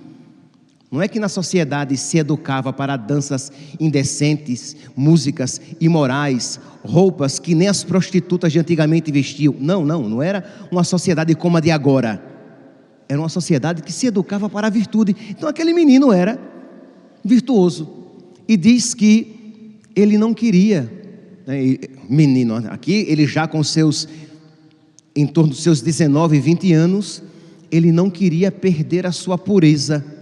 Não 0.90 1.02
é 1.02 1.08
que 1.08 1.20
na 1.20 1.28
sociedade 1.28 1.96
se 1.98 2.16
educava 2.16 2.72
para 2.72 2.96
danças 2.96 3.52
indecentes, 3.78 4.74
músicas 4.96 5.60
imorais, 5.78 6.58
roupas 6.82 7.38
que 7.38 7.54
nem 7.54 7.68
as 7.68 7.84
prostitutas 7.84 8.52
de 8.52 8.58
antigamente 8.58 9.12
vestiam. 9.12 9.54
Não, 9.60 9.84
não, 9.84 10.08
não 10.08 10.22
era 10.22 10.42
uma 10.72 10.82
sociedade 10.84 11.34
como 11.34 11.58
a 11.58 11.60
de 11.60 11.70
agora. 11.70 12.22
Era 13.06 13.20
uma 13.20 13.28
sociedade 13.28 13.82
que 13.82 13.92
se 13.92 14.06
educava 14.06 14.48
para 14.48 14.68
a 14.68 14.70
virtude. 14.70 15.14
Então 15.28 15.46
aquele 15.46 15.74
menino 15.74 16.10
era 16.10 16.40
virtuoso. 17.22 17.88
E 18.48 18.56
diz 18.56 18.94
que 18.94 19.82
ele 19.94 20.16
não 20.16 20.32
queria, 20.32 20.90
né, 21.46 21.76
menino, 22.08 22.56
aqui 22.70 23.04
ele 23.08 23.26
já 23.26 23.46
com 23.46 23.62
seus, 23.62 24.08
em 25.14 25.26
torno 25.26 25.50
dos 25.50 25.62
seus 25.62 25.82
19, 25.82 26.40
20 26.40 26.72
anos, 26.72 27.22
ele 27.70 27.92
não 27.92 28.08
queria 28.08 28.50
perder 28.50 29.06
a 29.06 29.12
sua 29.12 29.36
pureza 29.36 30.17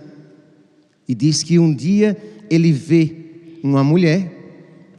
e 1.09 1.15
diz 1.15 1.43
que 1.43 1.59
um 1.59 1.75
dia 1.75 2.17
ele 2.51 2.73
vê 2.73 3.15
uma 3.63 3.83
mulher 3.83 4.33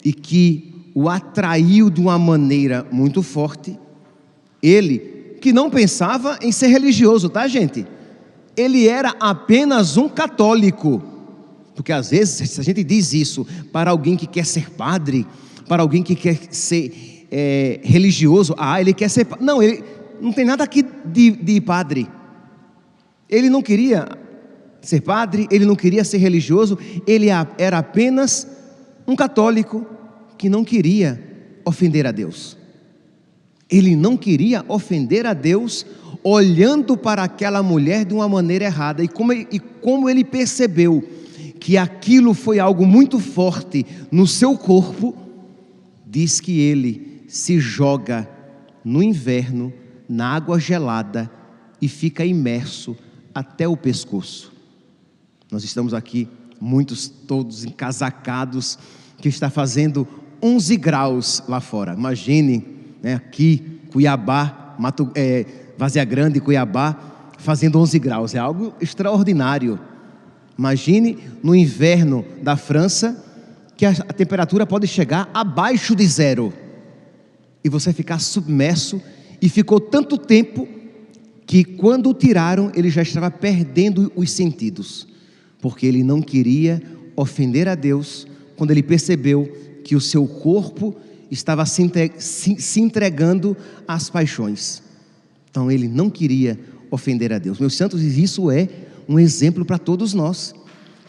e 0.04 0.14
que 0.14 0.74
o 0.94 1.10
atraiu 1.10 1.90
de 1.90 2.02
uma 2.02 2.18
maneira 2.18 2.86
muito 2.92 3.22
forte. 3.22 3.78
Ele, 4.62 5.00
que 5.42 5.54
não 5.54 5.70
pensava 5.70 6.40
em 6.42 6.52
ser 6.52 6.68
religioso, 6.68 7.30
tá, 7.30 7.48
gente? 7.48 7.86
Ele 8.56 8.88
era 8.88 9.16
apenas 9.20 9.98
um 9.98 10.10
católico. 10.10 11.04
Porque 11.76 11.92
às 11.92 12.10
vezes 12.10 12.58
a 12.58 12.64
gente 12.64 12.84
diz 12.84 13.14
isso 13.14 13.46
para 13.72 13.92
alguém 13.92 14.18
que 14.18 14.26
quer 14.26 14.46
ser 14.46 14.72
padre, 14.72 15.28
para 15.68 15.84
alguém 15.84 16.02
que 16.02 16.16
quer 16.16 16.40
ser 16.50 17.28
é, 17.32 17.80
religioso. 17.84 18.56
Ah, 18.58 18.82
ele 18.82 18.94
quer 18.94 19.10
ser. 19.10 19.28
Não, 19.40 19.62
ele 19.62 19.84
não 20.20 20.34
tem 20.34 20.46
nada 20.46 20.64
aqui 20.64 20.84
de, 21.06 21.32
de 21.32 21.62
padre. 21.62 22.08
Ele 23.30 23.50
não 23.50 23.62
queria 23.62 24.16
ser 24.88 25.01
padre, 25.01 25.48
ele 25.51 25.65
não 25.65 25.75
queria 25.75 26.03
ser 26.03 26.17
religioso, 26.17 26.77
ele 27.06 27.27
era 27.58 27.77
apenas 27.77 28.48
um 29.06 29.15
católico 29.15 29.86
que 30.38 30.48
não 30.48 30.63
queria 30.63 31.22
ofender 31.65 32.08
a 32.08 32.12
Deus. 32.12 32.58
Ele 33.70 33.98
não 33.98 34.15
queria 34.15 34.63
ofender 34.70 35.25
a 35.25 35.34
Deus 35.34 35.86
olhando 36.24 36.96
para 36.96 37.24
aquela 37.24 37.62
mulher 37.62 38.06
de 38.06 38.13
uma 38.13 38.29
maneira 38.29 38.63
errada. 38.63 39.03
E 39.03 39.10
como, 39.10 39.34
e 39.34 39.60
como 39.82 40.10
ele 40.10 40.24
percebeu 40.24 41.03
que 41.60 41.77
aquilo 41.77 42.34
foi 42.34 42.58
algo 42.60 42.86
muito 42.86 43.20
forte 43.20 43.86
no 44.10 44.25
seu 44.25 44.58
corpo, 44.58 45.13
diz 46.06 46.39
que 46.39 46.62
ele 46.62 47.24
se 47.27 47.60
joga 47.60 48.29
no 48.86 49.03
inverno 49.03 49.74
na 50.08 50.34
água 50.34 50.58
gelada 50.58 51.29
e 51.82 51.89
fica 51.89 52.24
imerso 52.24 52.96
até 53.36 53.67
o 53.67 53.75
pescoço. 53.75 54.57
Nós 55.51 55.63
estamos 55.63 55.94
aqui, 55.94 56.27
muitos 56.60 57.08
todos 57.08 57.63
encasacados, 57.63 58.77
que 59.18 59.30
está 59.30 59.50
fazendo 59.50 60.08
11 60.42 60.75
graus 60.77 61.44
lá 61.48 61.60
fora. 61.60 61.94
Imagine, 61.94 62.66
né, 63.01 63.16
aqui, 63.16 63.80
Cuiabá, 63.92 64.75
Mato, 64.77 65.10
é, 65.16 65.46
Vazia 65.77 66.04
Grande, 66.04 66.39
Cuiabá, 66.39 66.98
fazendo 67.38 67.80
11 67.80 68.00
graus. 68.00 68.36
É 68.36 68.39
algo 68.39 68.74
extraordinário. 68.82 69.80
Imagine 70.58 71.18
no 71.42 71.56
inverno 71.56 72.25
da 72.42 72.58
França, 72.58 73.24
que 73.75 73.86
a, 73.86 73.94
temperatura 73.94 74.66
pode 74.66 74.88
chegar 74.88 75.30
abaixo 75.34 75.96
de 75.96 76.06
zero. 76.06 76.54
E 77.63 77.70
você 77.70 77.94
ficar 77.94 78.20
submerso, 78.20 79.01
e 79.42 79.48
ficou 79.50 79.80
tanto 79.80 80.18
tempo 80.18 80.68
que 81.46 81.63
quando 81.63 82.10
o 82.10 82.13
tiraram, 82.13 82.72
ele 82.75 82.89
já 82.89 83.01
estava 83.01 83.32
perdendo 83.32 84.12
os 84.16 84.32
sentidos, 84.32 85.08
porque 85.62 85.86
ele 85.86 86.04
não 86.04 86.22
queria 86.22 86.82
ofender 87.16 87.68
a 87.68 87.76
Deus 87.76 88.28
quando 88.56 88.72
ele 88.72 88.84
percebeu 88.84 89.52
que 89.84 89.96
o 89.96 90.02
seu 90.02 90.28
corpo 90.28 90.96
estava 91.30 91.66
se 91.66 92.80
entregando 92.80 93.56
às 93.88 94.10
paixões. 94.10 94.82
Então 95.50 95.72
ele 95.72 95.88
não 95.88 96.10
queria 96.10 96.60
ofender 96.92 97.34
a 97.34 97.38
Deus. 97.38 97.60
Meus 97.60 97.76
santos, 97.76 98.02
isso 98.02 98.50
é 98.52 98.68
um 99.08 99.20
exemplo 99.20 99.66
para 99.66 99.78
todos 99.78 100.14
nós, 100.14 100.54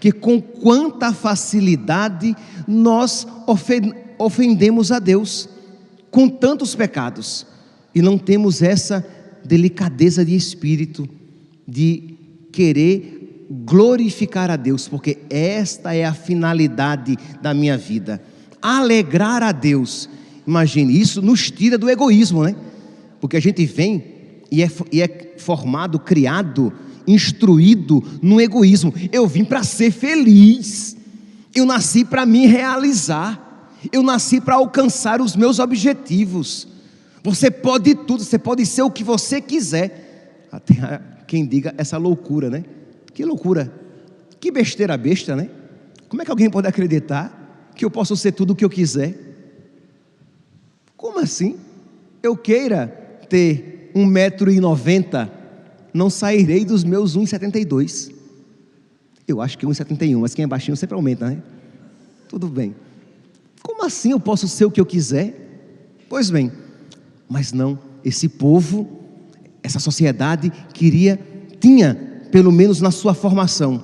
que 0.01 0.13
com 0.13 0.41
quanta 0.41 1.13
facilidade 1.13 2.35
nós 2.67 3.27
ofendemos 4.19 4.93
a 4.93 4.99
Deus 4.99 5.49
com 6.11 6.29
tantos 6.29 6.75
pecados 6.75 7.47
e 7.95 8.01
não 8.01 8.17
temos 8.17 8.63
essa 8.63 9.05
delicadeza 9.45 10.25
de 10.25 10.35
espírito 10.35 11.09
de 11.67 12.15
querer 12.53 13.18
glorificar 13.51 14.51
a 14.51 14.57
Deus, 14.57 14.89
porque 14.89 15.19
esta 15.31 15.95
é 15.95 16.05
a 16.05 16.13
finalidade 16.13 17.17
da 17.41 17.55
minha 17.55 17.79
vida. 17.79 18.23
Alegrar 18.61 19.43
a 19.43 19.53
Deus. 19.53 20.09
Imagine, 20.47 20.99
isso 20.99 21.23
nos 21.23 21.51
tira 21.51 21.79
do 21.79 21.89
egoísmo, 21.89 22.45
né? 22.45 22.55
Porque 23.21 23.37
a 23.37 23.41
gente 23.41 23.65
vem 23.65 24.05
e 24.51 24.63
é, 24.63 24.71
e 24.93 25.03
é 25.03 25.35
formado, 25.39 25.99
criado, 25.99 26.73
instruído 27.07 28.03
no 28.23 28.41
egoísmo. 28.41 28.93
Eu 29.13 29.27
vim 29.27 29.45
para 29.45 29.63
ser 29.63 29.91
feliz. 29.91 30.97
Eu 31.55 31.65
nasci 31.65 32.05
para 32.05 32.27
me 32.27 32.47
realizar. 32.47 33.73
Eu 33.93 34.03
nasci 34.03 34.41
para 34.41 34.57
alcançar 34.57 35.21
os 35.21 35.37
meus 35.37 35.59
objetivos. 35.59 36.69
Você 37.23 37.51
pode 37.51 37.95
tudo, 37.95 38.25
você 38.25 38.39
pode 38.39 38.65
ser 38.67 38.83
o 38.83 38.91
que 38.91 39.05
você 39.05 39.41
quiser. 39.41 40.47
Até 40.51 41.01
quem 41.27 41.47
diga 41.47 41.75
essa 41.77 41.97
loucura, 41.97 42.51
né? 42.51 42.65
Que 43.19 43.25
loucura. 43.25 43.73
Que 44.39 44.49
besteira 44.49 44.97
besta, 44.97 45.35
né? 45.35 45.51
Como 46.09 46.23
é 46.23 46.25
que 46.25 46.31
alguém 46.31 46.49
pode 46.49 46.69
acreditar 46.69 47.69
que 47.75 47.85
eu 47.85 47.91
posso 47.91 48.17
ser 48.17 48.31
tudo 48.31 48.53
o 48.53 48.55
que 48.55 48.65
eu 48.65 48.71
quiser? 48.71 49.13
Como 50.97 51.19
assim? 51.19 51.57
Eu 52.23 52.37
queira 52.37 52.87
ter 53.29 53.91
um 53.93 54.07
metro 54.07 54.53
e 54.53 54.61
noventa, 54.61 55.29
não 55.93 56.09
sairei 56.09 56.65
dos 56.65 56.85
meus 56.85 57.17
1,72. 57.19 58.15
Eu 59.27 59.41
acho 59.41 59.59
que 59.59 59.67
1,71, 59.67 60.21
mas 60.21 60.33
quem 60.33 60.45
é 60.45 60.47
baixinho 60.47 60.77
sempre 60.77 60.95
aumenta, 60.95 61.29
né? 61.29 61.43
Tudo 62.29 62.47
bem. 62.47 62.73
Como 63.65 63.85
assim 63.85 64.13
eu 64.13 64.21
posso 64.21 64.47
ser 64.47 64.65
o 64.65 64.71
que 64.71 64.81
eu 64.81 64.87
quiser? 64.87 65.35
Pois 66.09 66.31
bem, 66.31 66.53
mas 67.29 67.53
não, 67.53 67.81
esse 68.05 68.29
povo, 68.29 68.89
essa 69.61 69.81
sociedade 69.81 70.53
queria, 70.73 71.19
tinha, 71.59 72.08
pelo 72.31 72.53
menos 72.53 72.81
na 72.81 72.91
sua 72.91 73.15
formação. 73.15 73.83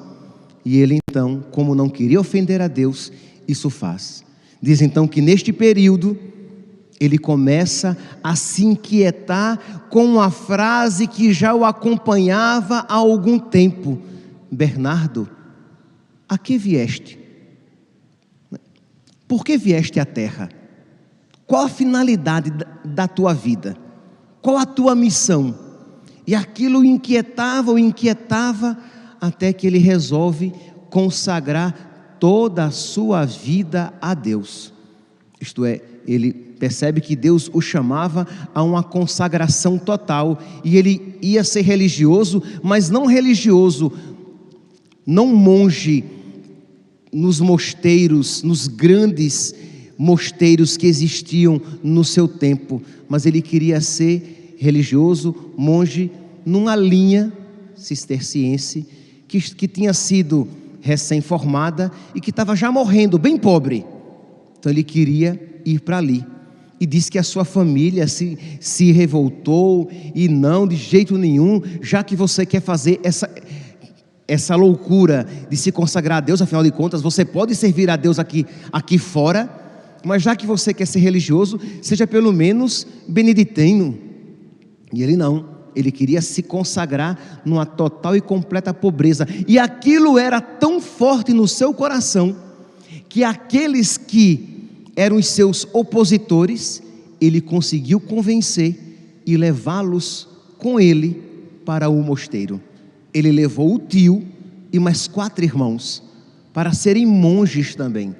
E 0.64 0.78
ele 0.78 0.98
então, 1.08 1.44
como 1.50 1.74
não 1.74 1.88
queria 1.88 2.20
ofender 2.20 2.60
a 2.60 2.68
Deus, 2.68 3.12
isso 3.46 3.68
faz. 3.68 4.24
Diz 4.60 4.80
então 4.80 5.06
que 5.06 5.20
neste 5.20 5.52
período, 5.52 6.18
ele 6.98 7.18
começa 7.18 7.96
a 8.22 8.34
se 8.34 8.64
inquietar 8.64 9.86
com 9.90 10.20
a 10.20 10.30
frase 10.30 11.06
que 11.06 11.32
já 11.32 11.54
o 11.54 11.64
acompanhava 11.64 12.86
há 12.88 12.94
algum 12.94 13.38
tempo: 13.38 14.00
Bernardo, 14.50 15.28
a 16.28 16.38
que 16.38 16.56
vieste? 16.56 17.18
Por 19.28 19.44
que 19.44 19.56
vieste 19.56 20.00
à 20.00 20.04
terra? 20.04 20.48
Qual 21.46 21.64
a 21.64 21.68
finalidade 21.68 22.52
da 22.84 23.06
tua 23.06 23.34
vida? 23.34 23.76
Qual 24.40 24.56
a 24.56 24.64
tua 24.64 24.94
missão? 24.94 25.63
E 26.26 26.34
aquilo 26.34 26.80
o 26.80 26.84
inquietava, 26.84 27.72
o 27.72 27.78
inquietava, 27.78 28.78
até 29.20 29.52
que 29.52 29.66
ele 29.66 29.78
resolve 29.78 30.52
consagrar 30.90 32.16
toda 32.18 32.64
a 32.64 32.70
sua 32.70 33.24
vida 33.24 33.92
a 34.00 34.14
Deus. 34.14 34.72
Isto 35.40 35.64
é, 35.64 35.80
ele 36.06 36.32
percebe 36.32 37.00
que 37.00 37.14
Deus 37.14 37.50
o 37.52 37.60
chamava 37.60 38.26
a 38.54 38.62
uma 38.62 38.82
consagração 38.82 39.76
total, 39.76 40.38
e 40.64 40.76
ele 40.76 41.18
ia 41.20 41.44
ser 41.44 41.62
religioso, 41.62 42.42
mas 42.62 42.88
não 42.88 43.06
religioso, 43.06 43.92
não 45.06 45.26
monge 45.26 46.04
nos 47.12 47.40
mosteiros, 47.40 48.42
nos 48.42 48.66
grandes 48.66 49.54
mosteiros 49.96 50.76
que 50.76 50.86
existiam 50.86 51.60
no 51.82 52.04
seu 52.04 52.26
tempo, 52.26 52.82
mas 53.08 53.26
ele 53.26 53.40
queria 53.40 53.80
ser 53.80 54.43
religioso, 54.56 55.34
monge, 55.56 56.10
numa 56.44 56.76
linha 56.76 57.32
cisterciense 57.74 58.86
que, 59.26 59.40
que 59.40 59.66
tinha 59.66 59.92
sido 59.92 60.46
recém-formada 60.80 61.90
e 62.14 62.20
que 62.20 62.30
estava 62.30 62.54
já 62.54 62.70
morrendo, 62.70 63.18
bem 63.18 63.36
pobre. 63.36 63.84
Então 64.58 64.70
ele 64.70 64.82
queria 64.82 65.40
ir 65.64 65.80
para 65.80 65.98
ali. 65.98 66.24
E 66.78 66.86
disse 66.86 67.10
que 67.10 67.18
a 67.18 67.22
sua 67.22 67.44
família 67.44 68.06
se, 68.06 68.38
se 68.60 68.92
revoltou 68.92 69.88
e 70.14 70.28
não, 70.28 70.66
de 70.66 70.76
jeito 70.76 71.16
nenhum, 71.16 71.62
já 71.80 72.02
que 72.02 72.14
você 72.14 72.44
quer 72.44 72.60
fazer 72.60 73.00
essa, 73.02 73.30
essa 74.28 74.54
loucura 74.54 75.26
de 75.48 75.56
se 75.56 75.72
consagrar 75.72 76.18
a 76.18 76.20
Deus, 76.20 76.42
afinal 76.42 76.62
de 76.62 76.70
contas, 76.70 77.00
você 77.00 77.24
pode 77.24 77.54
servir 77.54 77.88
a 77.88 77.96
Deus 77.96 78.18
aqui, 78.18 78.44
aqui 78.72 78.98
fora, 78.98 79.48
mas 80.04 80.22
já 80.22 80.36
que 80.36 80.46
você 80.46 80.74
quer 80.74 80.86
ser 80.86 80.98
religioso, 80.98 81.58
seja 81.80 82.06
pelo 82.06 82.32
menos 82.32 82.86
beneditino. 83.08 83.96
E 84.94 85.02
ele 85.02 85.16
não, 85.16 85.46
ele 85.74 85.90
queria 85.90 86.20
se 86.20 86.42
consagrar 86.42 87.42
numa 87.44 87.66
total 87.66 88.16
e 88.16 88.20
completa 88.20 88.72
pobreza. 88.72 89.26
E 89.46 89.58
aquilo 89.58 90.18
era 90.18 90.40
tão 90.40 90.80
forte 90.80 91.32
no 91.32 91.48
seu 91.48 91.74
coração, 91.74 92.36
que 93.08 93.24
aqueles 93.24 93.96
que 93.96 94.54
eram 94.96 95.16
os 95.16 95.26
seus 95.26 95.66
opositores, 95.72 96.82
ele 97.20 97.40
conseguiu 97.40 98.00
convencer 98.00 99.22
e 99.26 99.36
levá-los 99.36 100.28
com 100.58 100.78
ele 100.78 101.22
para 101.64 101.88
o 101.88 102.02
mosteiro. 102.02 102.60
Ele 103.12 103.32
levou 103.32 103.74
o 103.74 103.78
tio 103.78 104.24
e 104.72 104.78
mais 104.78 105.06
quatro 105.06 105.44
irmãos 105.44 106.02
para 106.52 106.72
serem 106.72 107.06
monges 107.06 107.74
também. 107.74 108.14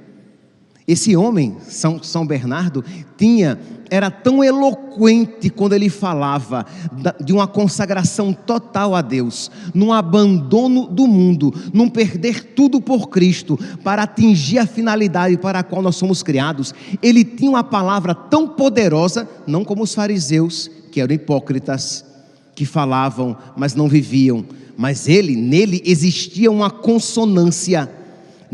Esse 0.86 1.16
homem, 1.16 1.56
São, 1.66 2.02
São 2.02 2.26
Bernardo, 2.26 2.84
tinha, 3.16 3.58
era 3.90 4.10
tão 4.10 4.44
eloquente 4.44 5.48
quando 5.48 5.72
ele 5.72 5.88
falava 5.88 6.66
de 7.24 7.32
uma 7.32 7.46
consagração 7.46 8.34
total 8.34 8.94
a 8.94 9.00
Deus, 9.00 9.50
num 9.72 9.94
abandono 9.94 10.86
do 10.86 11.06
mundo, 11.06 11.54
num 11.72 11.88
perder 11.88 12.52
tudo 12.54 12.82
por 12.82 13.08
Cristo, 13.08 13.58
para 13.82 14.02
atingir 14.02 14.58
a 14.58 14.66
finalidade 14.66 15.38
para 15.38 15.60
a 15.60 15.62
qual 15.62 15.80
nós 15.80 15.96
somos 15.96 16.22
criados. 16.22 16.74
Ele 17.02 17.24
tinha 17.24 17.50
uma 17.50 17.64
palavra 17.64 18.14
tão 18.14 18.46
poderosa, 18.46 19.26
não 19.46 19.64
como 19.64 19.82
os 19.82 19.94
fariseus, 19.94 20.70
que 20.92 21.00
eram 21.00 21.14
hipócritas, 21.14 22.04
que 22.54 22.66
falavam, 22.66 23.34
mas 23.56 23.74
não 23.74 23.88
viviam, 23.88 24.44
mas 24.76 25.08
ele, 25.08 25.34
nele 25.34 25.82
existia 25.86 26.50
uma 26.50 26.70
consonância 26.70 27.90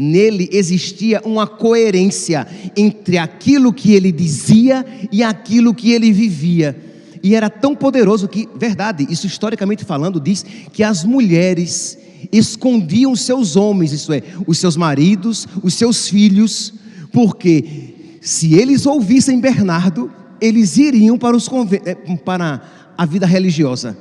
nele 0.00 0.48
existia 0.50 1.20
uma 1.24 1.46
coerência 1.46 2.46
entre 2.74 3.18
aquilo 3.18 3.70
que 3.72 3.92
ele 3.92 4.10
dizia 4.10 4.84
e 5.12 5.22
aquilo 5.22 5.74
que 5.74 5.92
ele 5.92 6.10
vivia. 6.10 6.74
E 7.22 7.34
era 7.34 7.50
tão 7.50 7.76
poderoso 7.76 8.26
que, 8.26 8.48
verdade, 8.56 9.06
isso 9.10 9.26
historicamente 9.26 9.84
falando, 9.84 10.18
diz 10.18 10.42
que 10.72 10.82
as 10.82 11.04
mulheres 11.04 11.98
escondiam 12.32 13.14
seus 13.14 13.56
homens, 13.56 13.92
isso 13.92 14.10
é, 14.12 14.22
os 14.46 14.56
seus 14.56 14.74
maridos, 14.74 15.46
os 15.62 15.74
seus 15.74 16.08
filhos, 16.08 16.72
porque 17.12 18.18
se 18.22 18.54
eles 18.54 18.86
ouvissem 18.86 19.38
Bernardo, 19.38 20.10
eles 20.40 20.78
iriam 20.78 21.18
para, 21.18 21.36
os, 21.36 21.46
eh, 21.84 21.94
para 22.24 22.62
a 22.96 23.04
vida 23.04 23.26
religiosa. 23.26 23.96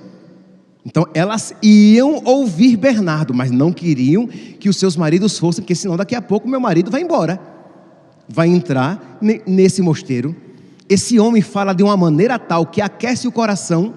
Então 0.85 1.05
elas 1.13 1.53
iam 1.61 2.21
ouvir 2.23 2.77
Bernardo, 2.77 3.33
mas 3.33 3.51
não 3.51 3.71
queriam 3.71 4.27
que 4.27 4.69
os 4.69 4.77
seus 4.77 4.95
maridos 4.95 5.37
fossem, 5.37 5.63
porque 5.63 5.75
senão 5.75 5.97
daqui 5.97 6.15
a 6.15 6.21
pouco 6.21 6.47
meu 6.47 6.59
marido 6.59 6.89
vai 6.89 7.01
embora, 7.01 7.39
vai 8.27 8.47
entrar 8.47 9.19
nesse 9.45 9.81
mosteiro. 9.81 10.35
Esse 10.87 11.19
homem 11.19 11.41
fala 11.41 11.73
de 11.73 11.83
uma 11.83 11.97
maneira 11.97 12.39
tal 12.39 12.65
que 12.65 12.81
aquece 12.81 13.27
o 13.27 13.31
coração, 13.31 13.93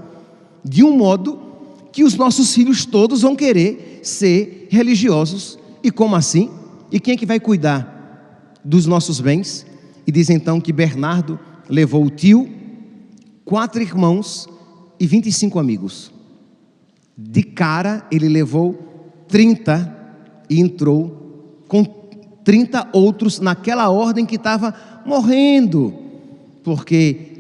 de 0.65 0.85
um 0.85 0.97
modo 0.97 1.41
que 1.93 2.05
os 2.05 2.15
nossos 2.15 2.55
filhos 2.55 2.85
todos 2.85 3.23
vão 3.23 3.37
querer 3.37 4.01
ser 4.03 4.67
religiosos. 4.71 5.59
E 5.83 5.91
como 5.91 6.17
assim? 6.17 6.51
E 6.91 7.01
quem 7.01 7.15
é 7.15 7.17
que 7.17 7.27
vai 7.27 7.41
cuidar 7.41 8.59
dos 8.65 8.87
nossos 8.87 9.21
bens? 9.21 9.67
E 10.07 10.13
diz 10.13 10.29
então 10.31 10.61
que 10.61 10.73
Bernardo 10.73 11.39
levou 11.69 12.05
o 12.05 12.11
tio, 12.11 12.49
quatro 13.45 13.81
irmãos 13.81 14.49
e 14.99 15.07
25 15.07 15.59
amigos. 15.59 16.12
De 17.17 17.43
cara, 17.43 18.07
ele 18.11 18.29
levou 18.29 18.79
30 19.29 19.97
e 20.49 20.61
entrou 20.61 21.65
com 21.69 21.85
30 22.45 22.89
outros 22.93 23.41
naquela 23.41 23.91
ordem 23.91 24.27
que 24.27 24.37
estava 24.37 24.75
morrendo, 25.07 25.95
porque 26.63 27.33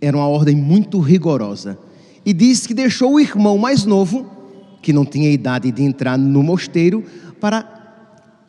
era 0.00 0.16
uma 0.16 0.26
ordem 0.26 0.56
muito 0.56 0.98
rigorosa. 1.00 1.78
E 2.24 2.32
diz 2.32 2.66
que 2.66 2.74
deixou 2.74 3.14
o 3.14 3.20
irmão 3.20 3.56
mais 3.58 3.84
novo, 3.84 4.26
que 4.82 4.92
não 4.92 5.04
tinha 5.04 5.30
idade 5.30 5.70
de 5.72 5.82
entrar 5.82 6.18
no 6.18 6.42
mosteiro, 6.42 7.04
para 7.40 7.76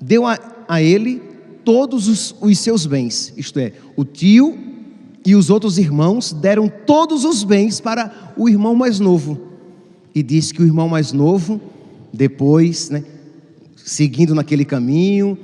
deu 0.02 0.26
a, 0.26 0.38
a 0.68 0.82
ele 0.82 1.22
todos 1.64 2.08
os, 2.08 2.36
os 2.42 2.58
seus 2.60 2.86
bens, 2.86 3.34
isto 3.38 3.60
é, 3.60 3.74
o 3.96 4.04
tio 4.06 4.58
e 5.26 5.36
os 5.36 5.50
outros 5.50 5.78
irmãos 5.78 6.32
deram 6.32 6.72
todos 6.86 7.26
os 7.26 7.44
bens 7.44 7.80
para 7.80 8.34
o 8.38 8.48
irmão 8.50 8.74
mais 8.74 9.00
novo. 9.00 9.49
E 10.14 10.24
diz 10.24 10.52
que 10.52 10.62
o 10.62 10.66
irmão 10.66 10.88
mais 10.88 11.12
novo, 11.12 11.62
depois, 12.14 12.90
né, 12.90 13.04
seguindo 13.76 14.34
naquele 14.36 14.66
caminho, 14.66 15.38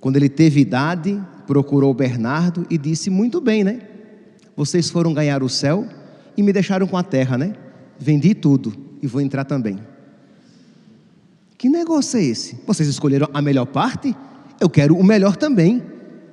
quando 0.00 0.16
ele 0.16 0.28
teve 0.28 0.60
idade, 0.60 1.20
procurou 1.46 1.92
Bernardo 1.94 2.66
e 2.70 2.76
disse: 2.76 3.10
Muito 3.10 3.40
bem, 3.40 3.64
né? 3.64 3.80
Vocês 4.56 4.90
foram 4.90 5.12
ganhar 5.12 5.42
o 5.42 5.48
céu 5.48 5.86
e 6.36 6.42
me 6.42 6.52
deixaram 6.52 6.86
com 6.86 6.96
a 6.96 7.02
terra, 7.02 7.36
né? 7.36 7.54
Vendi 7.98 8.34
tudo 8.34 8.72
e 9.02 9.06
vou 9.06 9.20
entrar 9.20 9.44
também. 9.44 9.78
Que 11.58 11.68
negócio 11.68 12.18
é 12.18 12.22
esse? 12.22 12.56
Vocês 12.66 12.88
escolheram 12.88 13.28
a 13.32 13.40
melhor 13.40 13.66
parte? 13.66 14.14
Eu 14.60 14.68
quero 14.68 14.96
o 14.96 15.04
melhor 15.04 15.36
também. 15.36 15.82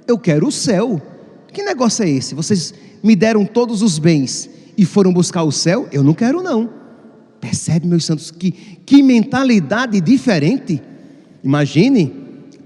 Eu 0.07 0.17
quero 0.17 0.47
o 0.47 0.51
céu. 0.51 1.01
Que 1.51 1.63
negócio 1.63 2.03
é 2.03 2.09
esse? 2.09 2.35
Vocês 2.35 2.73
me 3.01 3.15
deram 3.15 3.45
todos 3.45 3.81
os 3.81 3.99
bens 3.99 4.49
e 4.77 4.85
foram 4.85 5.13
buscar 5.13 5.43
o 5.43 5.51
céu? 5.51 5.87
Eu 5.91 6.03
não 6.03 6.13
quero, 6.13 6.41
não. 6.41 6.69
Percebe, 7.43 7.85
meus 7.85 8.05
santos, 8.05 8.31
que, 8.31 8.51
que 8.85 9.03
mentalidade 9.03 9.99
diferente. 9.99 10.81
Imagine 11.43 12.13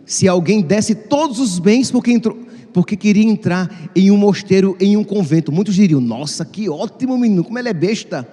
se 0.06 0.28
alguém 0.28 0.62
desse 0.62 0.94
todos 0.94 1.40
os 1.40 1.58
bens 1.58 1.90
porque, 1.90 2.12
entrou, 2.12 2.38
porque 2.72 2.96
queria 2.96 3.24
entrar 3.24 3.90
em 3.96 4.12
um 4.12 4.18
mosteiro, 4.18 4.78
em 4.80 4.96
um 4.96 5.04
convento. 5.04 5.52
Muitos 5.52 5.74
diriam: 5.74 6.00
Nossa, 6.00 6.46
que 6.46 6.70
ótimo 6.70 7.18
menino, 7.18 7.44
como 7.44 7.58
ele 7.58 7.70
é 7.70 7.74
besta. 7.74 8.28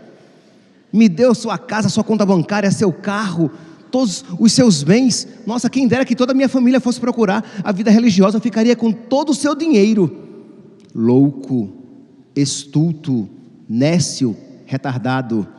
Me 0.93 1.09
deu 1.09 1.35
sua 1.35 1.57
casa, 1.57 1.89
sua 1.89 2.05
conta 2.05 2.27
bancária, 2.27 2.71
seu 2.71 2.93
carro, 2.93 3.51
todos 3.91 4.23
os 4.39 4.53
seus 4.53 4.83
bens. 4.83 5.27
Nossa, 5.47 5.71
quem 5.71 5.89
dera 5.89 6.05
que 6.05 6.15
toda 6.15 6.33
a 6.33 6.35
minha 6.35 6.49
família 6.51 6.79
fosse 6.79 7.01
procurar 7.01 7.43
a 7.65 7.73
vida 7.73 7.91
religiosa, 7.91 8.39
ficaria 8.39 8.77
com 8.77 8.93
todo 8.93 9.31
o 9.31 9.35
seu 9.35 9.55
dinheiro. 9.55 10.15
Louco, 10.95 11.73
estulto, 12.37 13.31
nécio, 13.67 14.37
retardado. 14.67 15.54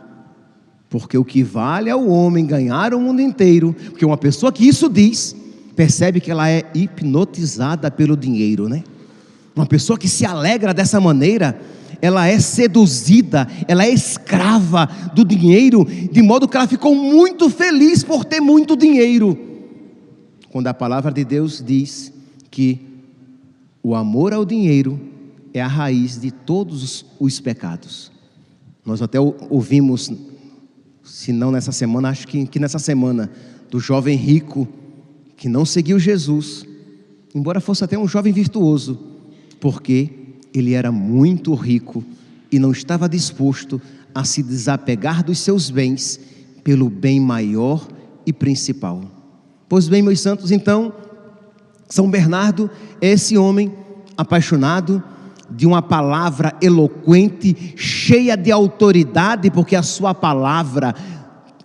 Porque 0.89 1.17
o 1.17 1.25
que 1.25 1.43
vale 1.43 1.89
é 1.89 1.95
o 1.95 2.07
homem 2.07 2.45
ganhar 2.45 2.93
o 2.93 2.99
mundo 2.99 3.21
inteiro. 3.21 3.75
Porque 3.89 4.05
uma 4.05 4.17
pessoa 4.17 4.51
que 4.51 4.67
isso 4.67 4.89
diz, 4.89 5.35
percebe 5.75 6.19
que 6.19 6.31
ela 6.31 6.49
é 6.49 6.63
hipnotizada 6.73 7.91
pelo 7.91 8.15
dinheiro, 8.15 8.69
né? 8.69 8.83
Uma 9.55 9.65
pessoa 9.65 9.97
que 9.97 10.07
se 10.07 10.25
alegra 10.25 10.73
dessa 10.73 10.99
maneira, 10.99 11.59
ela 12.01 12.27
é 12.27 12.39
seduzida, 12.39 13.47
ela 13.67 13.85
é 13.85 13.89
escrava 13.89 14.87
do 15.13 15.23
dinheiro, 15.23 15.85
de 15.85 16.21
modo 16.21 16.47
que 16.47 16.57
ela 16.57 16.67
ficou 16.67 16.93
muito 16.93 17.49
feliz 17.49 18.03
por 18.03 18.25
ter 18.25 18.41
muito 18.41 18.75
dinheiro. 18.75 19.37
Quando 20.51 20.67
a 20.67 20.73
palavra 20.73 21.11
de 21.11 21.23
Deus 21.23 21.63
diz 21.65 22.13
que 22.51 22.79
o 23.81 23.95
amor 23.95 24.33
ao 24.33 24.45
dinheiro 24.45 24.99
é 25.53 25.61
a 25.61 25.67
raiz 25.67 26.19
de 26.19 26.31
todos 26.31 27.05
os 27.19 27.39
pecados. 27.39 28.11
Nós 28.85 29.01
até 29.01 29.19
ouvimos, 29.19 30.11
se 31.05 31.31
não 31.31 31.51
nessa 31.51 31.71
semana, 31.71 32.09
acho 32.09 32.27
que, 32.27 32.45
que 32.47 32.59
nessa 32.59 32.79
semana, 32.79 33.31
do 33.69 33.79
jovem 33.79 34.17
rico 34.17 34.67
que 35.37 35.47
não 35.47 35.65
seguiu 35.65 35.99
Jesus, 35.99 36.65
embora 37.33 37.61
fosse 37.61 37.83
até 37.83 37.97
um 37.97 38.07
jovem 38.07 38.33
virtuoso, 38.33 38.99
porque 39.59 40.09
ele 40.53 40.73
era 40.73 40.91
muito 40.91 41.53
rico 41.53 42.03
e 42.51 42.57
não 42.57 42.71
estava 42.71 43.07
disposto 43.07 43.81
a 44.13 44.23
se 44.23 44.41
desapegar 44.41 45.23
dos 45.23 45.39
seus 45.39 45.69
bens 45.69 46.19
pelo 46.63 46.89
bem 46.89 47.19
maior 47.19 47.87
e 48.25 48.33
principal. 48.33 49.03
Pois 49.67 49.87
bem, 49.87 50.01
meus 50.01 50.19
santos, 50.21 50.51
então, 50.51 50.93
São 51.89 52.09
Bernardo 52.09 52.69
é 53.01 53.11
esse 53.11 53.37
homem 53.37 53.71
apaixonado 54.17 55.03
de 55.49 55.65
uma 55.65 55.81
palavra 55.81 56.53
eloquente, 56.61 57.73
cheia 57.75 58.35
de 58.35 58.51
autoridade, 58.51 59.51
porque 59.51 59.75
a 59.75 59.83
sua 59.83 60.13
palavra 60.13 60.95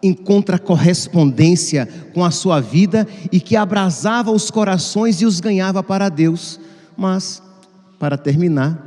encontra 0.03 0.59
correspondência 0.59 1.89
com 2.15 2.25
a 2.25 2.31
sua 2.31 2.61
vida 2.61 3.07
e 3.31 3.41
que 3.41 3.57
abrasava 3.57 4.31
os 4.31 4.51
corações 4.51 5.21
e 5.21 5.27
os 5.27 5.41
ganhava 5.41 5.83
para 5.83 6.09
Deus. 6.09 6.59
Mas 6.97 7.43
para 7.99 8.17
terminar, 8.17 8.87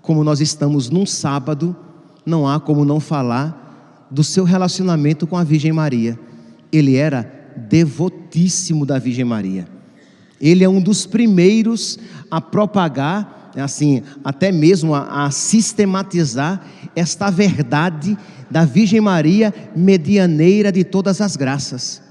como 0.00 0.24
nós 0.24 0.40
estamos 0.40 0.88
num 0.88 1.04
sábado, 1.04 1.76
não 2.24 2.48
há 2.48 2.58
como 2.58 2.84
não 2.84 3.00
falar 3.00 4.06
do 4.10 4.24
seu 4.24 4.44
relacionamento 4.44 5.26
com 5.26 5.36
a 5.36 5.44
Virgem 5.44 5.72
Maria. 5.72 6.18
Ele 6.72 6.96
era 6.96 7.30
devotíssimo 7.56 8.86
da 8.86 8.98
Virgem 8.98 9.24
Maria. 9.24 9.68
Ele 10.40 10.62
é 10.62 10.68
um 10.68 10.80
dos 10.80 11.04
primeiros 11.04 11.98
a 12.30 12.40
propagar, 12.40 13.37
assim, 13.56 14.02
até 14.24 14.52
mesmo 14.52 14.94
a, 14.94 15.26
a 15.26 15.30
sistematizar 15.30 16.64
esta 16.94 17.30
verdade 17.30 18.16
da 18.50 18.64
Virgem 18.64 19.00
Maria, 19.00 19.52
medianeira 19.76 20.72
de 20.72 20.84
todas 20.84 21.20
as 21.20 21.36
graças. 21.36 22.02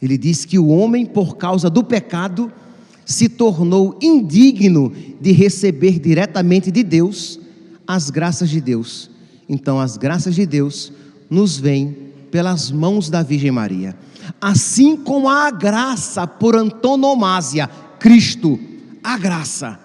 Ele 0.00 0.18
diz 0.18 0.44
que 0.44 0.58
o 0.58 0.68
homem, 0.68 1.06
por 1.06 1.36
causa 1.36 1.70
do 1.70 1.84
pecado, 1.84 2.52
se 3.04 3.28
tornou 3.28 3.98
indigno 4.02 4.92
de 5.20 5.32
receber 5.32 5.98
diretamente 5.98 6.70
de 6.70 6.82
Deus 6.82 7.38
as 7.86 8.10
graças 8.10 8.50
de 8.50 8.60
Deus. 8.60 9.10
Então, 9.48 9.80
as 9.80 9.96
graças 9.96 10.34
de 10.34 10.46
Deus 10.46 10.92
nos 11.28 11.58
vêm 11.58 11.96
pelas 12.30 12.70
mãos 12.70 13.10
da 13.10 13.22
Virgem 13.22 13.50
Maria. 13.50 13.96
Assim 14.40 14.96
como 14.96 15.28
a 15.28 15.50
graça 15.50 16.26
por 16.26 16.56
antonomasia, 16.56 17.68
Cristo, 17.98 18.58
a 19.02 19.18
graça, 19.18 19.78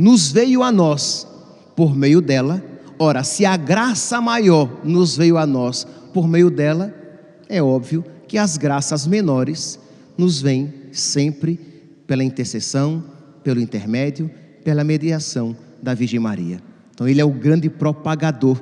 nos 0.00 0.32
veio 0.32 0.62
a 0.62 0.72
nós 0.72 1.28
por 1.76 1.94
meio 1.94 2.22
dela. 2.22 2.64
Ora, 2.98 3.22
se 3.22 3.44
a 3.44 3.54
graça 3.56 4.18
maior 4.20 4.80
nos 4.82 5.14
veio 5.14 5.36
a 5.36 5.46
nós 5.46 5.86
por 6.14 6.26
meio 6.26 6.50
dela, 6.50 6.94
é 7.48 7.62
óbvio 7.62 8.02
que 8.26 8.38
as 8.38 8.56
graças 8.56 9.06
menores 9.06 9.78
nos 10.16 10.40
vêm 10.40 10.72
sempre 10.90 11.60
pela 12.06 12.24
intercessão, 12.24 13.04
pelo 13.44 13.60
intermédio, 13.60 14.30
pela 14.64 14.82
mediação 14.82 15.54
da 15.82 15.92
Virgem 15.92 16.18
Maria. 16.18 16.62
Então 16.94 17.06
ele 17.06 17.20
é 17.20 17.24
o 17.24 17.30
grande 17.30 17.68
propagador. 17.68 18.58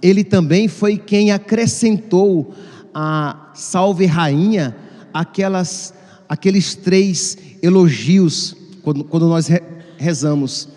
Ele 0.00 0.22
também 0.22 0.68
foi 0.68 0.96
quem 0.96 1.32
acrescentou 1.32 2.54
a 2.94 3.50
Salve 3.54 4.06
Rainha 4.06 4.76
aquelas 5.12 5.92
aqueles 6.28 6.74
três 6.74 7.36
elogios 7.62 8.56
quando, 8.82 9.04
quando 9.04 9.28
nós 9.28 9.48
rezamos 9.96 10.75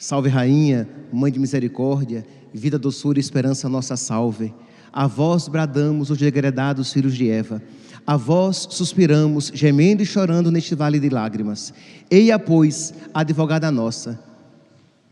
Salve 0.00 0.30
Rainha, 0.30 0.88
Mãe 1.12 1.30
de 1.30 1.38
Misericórdia, 1.38 2.24
vida, 2.54 2.78
doçura 2.78 3.18
e 3.18 3.20
esperança 3.20 3.68
nossa 3.68 3.98
salve. 3.98 4.54
A 4.90 5.06
vós 5.06 5.46
bradamos 5.46 6.08
os 6.08 6.16
degredados 6.16 6.90
filhos 6.90 7.14
de 7.14 7.28
Eva. 7.28 7.62
A 8.06 8.16
vós 8.16 8.66
suspiramos, 8.70 9.52
gemendo 9.54 10.02
e 10.02 10.06
chorando 10.06 10.50
neste 10.50 10.74
vale 10.74 10.98
de 10.98 11.10
lágrimas. 11.10 11.74
Eia, 12.10 12.38
pois, 12.38 12.94
advogada 13.12 13.70
nossa, 13.70 14.18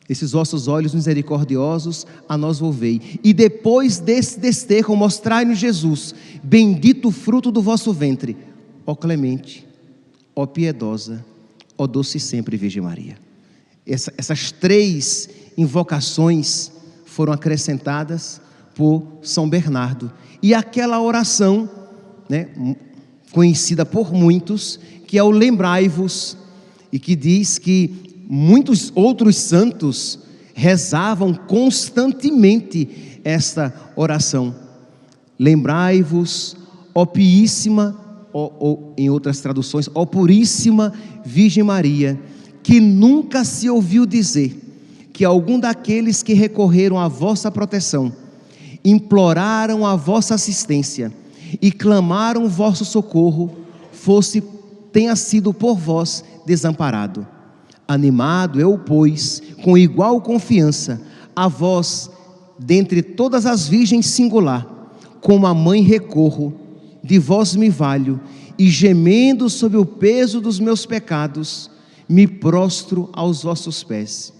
esses 0.08 0.32
vossos 0.32 0.68
olhos 0.68 0.94
misericordiosos 0.94 2.06
a 2.26 2.38
nós 2.38 2.58
volvei. 2.58 3.20
E 3.22 3.34
depois 3.34 3.98
desse 3.98 4.40
desterro, 4.40 4.96
mostrai-nos 4.96 5.58
Jesus, 5.58 6.14
bendito 6.42 7.10
fruto 7.10 7.52
do 7.52 7.60
vosso 7.60 7.92
ventre. 7.92 8.38
Ó 8.86 8.94
clemente, 8.94 9.68
ó 10.34 10.46
piedosa, 10.46 11.22
ó 11.76 11.86
doce 11.86 12.18
sempre 12.18 12.56
Virgem 12.56 12.82
Maria. 12.82 13.27
Essa, 13.88 14.12
essas 14.18 14.52
três 14.52 15.28
invocações 15.56 16.70
foram 17.04 17.32
acrescentadas 17.32 18.40
por 18.74 19.02
São 19.22 19.48
Bernardo. 19.48 20.12
E 20.42 20.54
aquela 20.54 21.00
oração, 21.00 21.68
né, 22.28 22.48
conhecida 23.32 23.84
por 23.84 24.12
muitos, 24.12 24.78
que 25.06 25.18
é 25.18 25.22
o 25.22 25.30
lembrai-vos, 25.30 26.36
e 26.92 26.98
que 26.98 27.16
diz 27.16 27.58
que 27.58 28.24
muitos 28.28 28.92
outros 28.94 29.36
santos 29.36 30.18
rezavam 30.54 31.34
constantemente 31.34 33.20
esta 33.24 33.74
oração. 33.96 34.54
Lembrai-vos, 35.38 36.56
ó 36.94 37.04
Piíssima, 37.04 37.98
ou 38.32 38.94
em 38.96 39.10
outras 39.10 39.40
traduções, 39.40 39.88
ó 39.94 40.04
Puríssima 40.04 40.92
Virgem 41.24 41.64
Maria, 41.64 42.20
que 42.68 42.80
nunca 42.80 43.44
se 43.46 43.70
ouviu 43.70 44.04
dizer 44.04 44.54
que 45.14 45.24
algum 45.24 45.58
daqueles 45.58 46.22
que 46.22 46.34
recorreram 46.34 46.98
à 46.98 47.08
vossa 47.08 47.50
proteção, 47.50 48.12
imploraram 48.84 49.86
a 49.86 49.96
vossa 49.96 50.34
assistência 50.34 51.10
e 51.62 51.72
clamaram 51.72 52.44
o 52.44 52.48
vosso 52.48 52.84
socorro, 52.84 53.50
fosse 53.90 54.44
tenha 54.92 55.16
sido 55.16 55.54
por 55.54 55.78
vós 55.78 56.22
desamparado. 56.44 57.26
Animado 57.88 58.60
eu, 58.60 58.76
pois, 58.76 59.42
com 59.64 59.78
igual 59.78 60.20
confiança, 60.20 61.00
a 61.34 61.48
vós, 61.48 62.10
dentre 62.58 63.00
todas 63.00 63.46
as 63.46 63.66
virgens 63.66 64.04
singular, 64.08 64.66
como 65.22 65.46
a 65.46 65.54
mãe 65.54 65.80
recorro, 65.80 66.52
de 67.02 67.18
vós 67.18 67.56
me 67.56 67.70
valho, 67.70 68.20
e 68.58 68.68
gemendo 68.68 69.48
sob 69.48 69.74
o 69.78 69.86
peso 69.86 70.38
dos 70.38 70.60
meus 70.60 70.84
pecados, 70.84 71.70
me 72.08 72.26
prostro 72.26 73.10
aos 73.12 73.42
vossos 73.42 73.84
pés. 73.84 74.32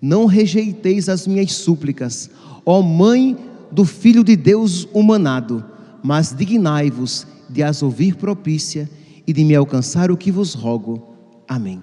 Não 0.00 0.26
rejeiteis 0.26 1.08
as 1.08 1.26
minhas 1.26 1.52
súplicas, 1.52 2.30
ó 2.64 2.82
Mãe 2.82 3.36
do 3.70 3.84
Filho 3.84 4.22
de 4.22 4.36
Deus 4.36 4.86
humanado, 4.92 5.64
mas 6.02 6.34
dignai-vos 6.34 7.26
de 7.48 7.62
as 7.62 7.82
ouvir 7.82 8.16
propícia 8.16 8.88
e 9.26 9.32
de 9.32 9.44
me 9.44 9.54
alcançar 9.54 10.10
o 10.10 10.16
que 10.16 10.30
vos 10.30 10.54
rogo. 10.54 11.14
Amém. 11.46 11.82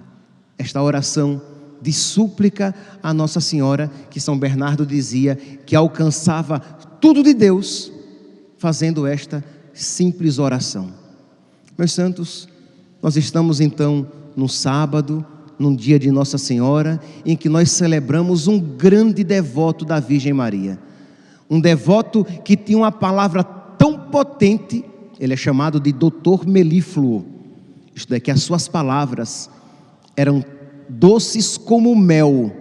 Esta 0.58 0.82
oração 0.82 1.40
de 1.80 1.92
súplica 1.92 2.74
a 3.02 3.12
Nossa 3.12 3.40
Senhora, 3.40 3.90
que 4.10 4.20
São 4.20 4.38
Bernardo 4.38 4.86
dizia 4.86 5.36
que 5.36 5.76
alcançava 5.76 6.58
tudo 6.58 7.22
de 7.22 7.34
Deus, 7.34 7.92
fazendo 8.58 9.06
esta 9.06 9.44
simples 9.74 10.38
oração. 10.38 10.92
Meus 11.76 11.92
santos, 11.92 12.48
nós 13.02 13.16
estamos 13.16 13.60
então 13.60 14.06
no 14.36 14.48
sábado, 14.48 15.24
num 15.58 15.74
dia 15.74 15.98
de 15.98 16.10
Nossa 16.10 16.36
Senhora, 16.36 17.00
em 17.24 17.36
que 17.36 17.48
nós 17.48 17.70
celebramos 17.70 18.46
um 18.46 18.60
grande 18.60 19.24
devoto 19.24 19.84
da 19.84 19.98
Virgem 19.98 20.32
Maria. 20.32 20.78
Um 21.48 21.60
devoto 21.60 22.24
que 22.44 22.56
tinha 22.56 22.76
uma 22.76 22.92
palavra 22.92 23.42
tão 23.42 23.98
potente, 23.98 24.84
ele 25.18 25.32
é 25.32 25.36
chamado 25.36 25.80
de 25.80 25.92
Doutor 25.92 26.46
Melífluo. 26.46 27.24
Isto 27.94 28.12
é, 28.14 28.20
que 28.20 28.30
as 28.30 28.42
suas 28.42 28.68
palavras 28.68 29.48
eram 30.14 30.44
doces 30.88 31.56
como 31.56 31.96
mel, 31.96 32.52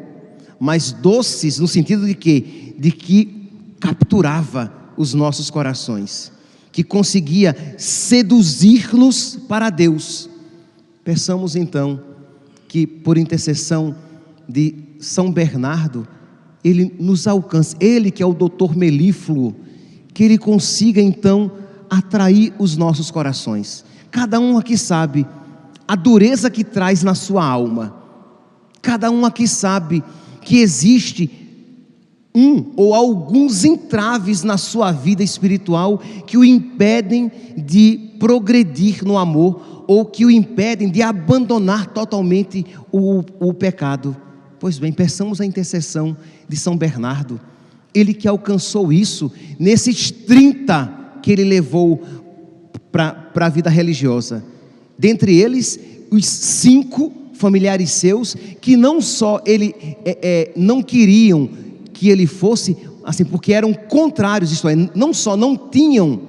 mas 0.60 0.92
doces 0.92 1.60
no 1.60 1.68
sentido 1.68 2.06
de 2.06 2.16
que, 2.16 2.76
de 2.80 2.92
que 2.92 3.50
capturava 3.80 4.74
os 4.96 5.14
nossos 5.14 5.50
corações, 5.50 6.32
que 6.72 6.84
conseguia 6.84 7.76
seduzir-nos 7.78 9.38
para 9.48 9.70
Deus. 9.70 10.30
Peçamos 11.06 11.56
então 11.56 12.02
que, 12.68 12.88
por 12.88 13.16
intercessão 13.16 13.96
de 14.50 14.74
São 15.00 15.32
Bernardo, 15.32 16.08
ele 16.64 16.96
nos 17.00 17.28
alcance, 17.28 17.76
ele 17.80 18.10
que 18.10 18.24
é 18.24 18.26
o 18.26 18.34
doutor 18.34 18.76
melífluo, 18.76 19.56
que 20.16 20.24
ele 20.24 20.40
consiga 20.40 21.00
então 21.00 21.52
atrair 21.92 22.52
os 22.58 22.76
nossos 22.76 23.12
corações. 23.12 23.86
Cada 24.10 24.40
um 24.40 24.58
aqui 24.58 24.76
sabe 24.76 25.28
a 25.88 25.96
dureza 25.96 26.50
que 26.50 26.64
traz 26.64 27.04
na 27.04 27.14
sua 27.14 27.46
alma. 27.46 27.96
Cada 28.82 29.12
um 29.12 29.26
aqui 29.28 29.48
sabe 29.48 30.04
que 30.42 30.58
existe 30.58 31.30
um 32.34 32.72
ou 32.76 32.96
alguns 32.96 33.64
entraves 33.64 34.42
na 34.42 34.58
sua 34.58 34.92
vida 34.92 35.22
espiritual 35.22 36.00
que 36.26 36.36
o 36.36 36.44
impedem 36.44 37.32
de 37.56 38.10
progredir 38.20 39.06
no 39.06 39.20
amor 39.20 39.75
ou 39.88 40.06
que 40.06 40.26
o 40.26 40.32
impedem 40.32 40.90
de 40.90 41.02
abandonar 41.02 41.88
totalmente 41.88 42.66
o, 42.92 43.24
o 43.40 43.54
pecado. 43.54 44.16
Pois 44.60 44.80
bem, 44.80 44.92
peçamos 44.92 45.40
a 45.40 45.46
intercessão 45.46 46.16
de 46.48 46.58
São 46.58 46.78
Bernardo, 46.78 47.40
ele 47.94 48.14
que 48.14 48.28
alcançou 48.28 48.92
isso 48.92 49.32
nesses 49.60 50.12
30 50.12 51.20
que 51.22 51.32
ele 51.32 51.44
levou 51.44 52.02
para 52.92 53.30
a 53.36 53.50
vida 53.50 53.70
religiosa. 53.70 54.44
Dentre 54.98 55.38
eles, 55.38 55.80
os 56.12 56.26
cinco 56.26 57.12
familiares 57.34 57.92
seus 57.92 58.36
que 58.62 58.78
não 58.78 59.02
só 59.02 59.42
ele 59.46 59.76
é, 60.06 60.18
é, 60.22 60.52
não 60.56 60.82
queriam 60.82 61.50
que 61.94 62.10
ele 62.10 62.26
fosse 62.26 62.78
assim, 63.04 63.24
porque 63.24 63.54
eram 63.54 63.74
contrários, 63.74 64.52
isto 64.52 64.68
é, 64.68 64.76
não 64.96 65.14
só 65.14 65.38
não 65.38 65.56
tinham, 65.56 66.20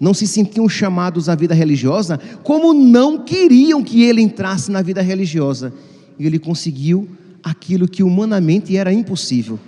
não 0.00 0.14
se 0.14 0.26
sentiam 0.26 0.68
chamados 0.68 1.28
à 1.28 1.34
vida 1.34 1.54
religiosa, 1.54 2.18
como 2.44 2.72
não 2.72 3.18
queriam 3.18 3.82
que 3.82 4.04
ele 4.04 4.20
entrasse 4.20 4.70
na 4.70 4.80
vida 4.80 5.02
religiosa. 5.02 5.72
E 6.18 6.26
ele 6.26 6.38
conseguiu 6.38 7.08
aquilo 7.42 7.88
que 7.88 8.02
humanamente 8.02 8.76
era 8.76 8.92
impossível. 8.92 9.58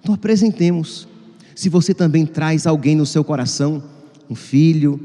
Então 0.00 0.14
apresentemos. 0.14 1.06
Se 1.54 1.68
você 1.68 1.92
também 1.92 2.26
traz 2.26 2.66
alguém 2.66 2.96
no 2.96 3.06
seu 3.06 3.22
coração, 3.22 3.82
um 4.28 4.34
filho, 4.34 5.00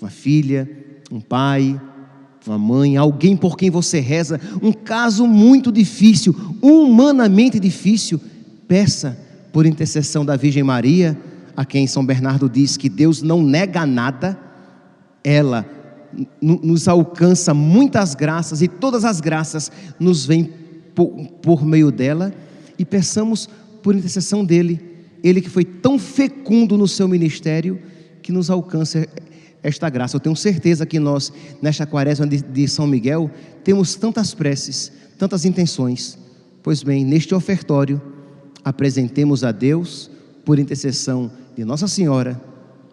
uma 0.00 0.10
filha, 0.10 0.68
um 1.10 1.20
pai, 1.20 1.80
uma 2.46 2.58
mãe, 2.58 2.96
alguém 2.96 3.36
por 3.36 3.56
quem 3.56 3.70
você 3.70 4.00
reza, 4.00 4.40
um 4.62 4.72
caso 4.72 5.26
muito 5.26 5.72
difícil, 5.72 6.34
humanamente 6.60 7.58
difícil, 7.58 8.20
peça 8.66 9.18
por 9.52 9.64
intercessão 9.64 10.24
da 10.24 10.36
Virgem 10.36 10.62
Maria, 10.62 11.16
a 11.56 11.64
quem 11.64 11.86
São 11.86 12.04
Bernardo 12.04 12.48
diz 12.48 12.76
que 12.76 12.88
Deus 12.88 13.22
não 13.22 13.42
nega 13.42 13.86
nada, 13.86 14.38
ela 15.22 15.64
nos 16.40 16.86
alcança 16.86 17.52
muitas 17.52 18.14
graças 18.14 18.62
e 18.62 18.68
todas 18.68 19.04
as 19.04 19.20
graças 19.20 19.70
nos 19.98 20.24
vêm 20.24 20.52
por, 20.94 21.10
por 21.42 21.64
meio 21.64 21.90
dela 21.90 22.32
e 22.78 22.84
peçamos 22.84 23.48
por 23.82 23.94
intercessão 23.94 24.44
dele, 24.44 24.80
ele 25.22 25.40
que 25.40 25.50
foi 25.50 25.64
tão 25.64 25.98
fecundo 25.98 26.78
no 26.78 26.86
seu 26.86 27.08
ministério, 27.08 27.80
que 28.22 28.32
nos 28.32 28.48
alcance 28.48 29.08
esta 29.62 29.88
graça. 29.90 30.16
Eu 30.16 30.20
tenho 30.20 30.36
certeza 30.36 30.86
que 30.86 30.98
nós, 30.98 31.32
nesta 31.60 31.86
quaresma 31.86 32.26
de, 32.26 32.42
de 32.42 32.68
São 32.68 32.86
Miguel, 32.86 33.30
temos 33.62 33.94
tantas 33.94 34.34
preces, 34.34 34.92
tantas 35.18 35.44
intenções. 35.44 36.18
Pois 36.62 36.82
bem, 36.82 37.04
neste 37.04 37.34
ofertório, 37.34 38.00
apresentemos 38.64 39.44
a 39.44 39.52
Deus, 39.52 40.10
por 40.44 40.58
intercessão 40.58 41.30
de 41.56 41.64
Nossa 41.64 41.88
Senhora, 41.88 42.40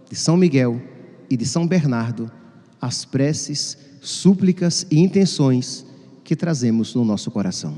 de 0.09 0.15
São 0.15 0.37
Miguel 0.37 0.81
e 1.29 1.37
de 1.37 1.45
São 1.45 1.67
Bernardo, 1.67 2.31
as 2.79 3.05
preces, 3.05 3.77
súplicas 4.01 4.85
e 4.89 4.99
intenções 4.99 5.85
que 6.23 6.35
trazemos 6.35 6.95
no 6.95 7.05
nosso 7.05 7.29
coração. 7.31 7.75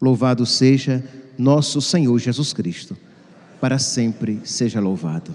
Louvado 0.00 0.44
seja 0.44 1.04
nosso 1.38 1.80
Senhor 1.80 2.18
Jesus 2.18 2.52
Cristo, 2.52 2.96
para 3.60 3.78
sempre 3.78 4.40
seja 4.44 4.80
louvado. 4.80 5.34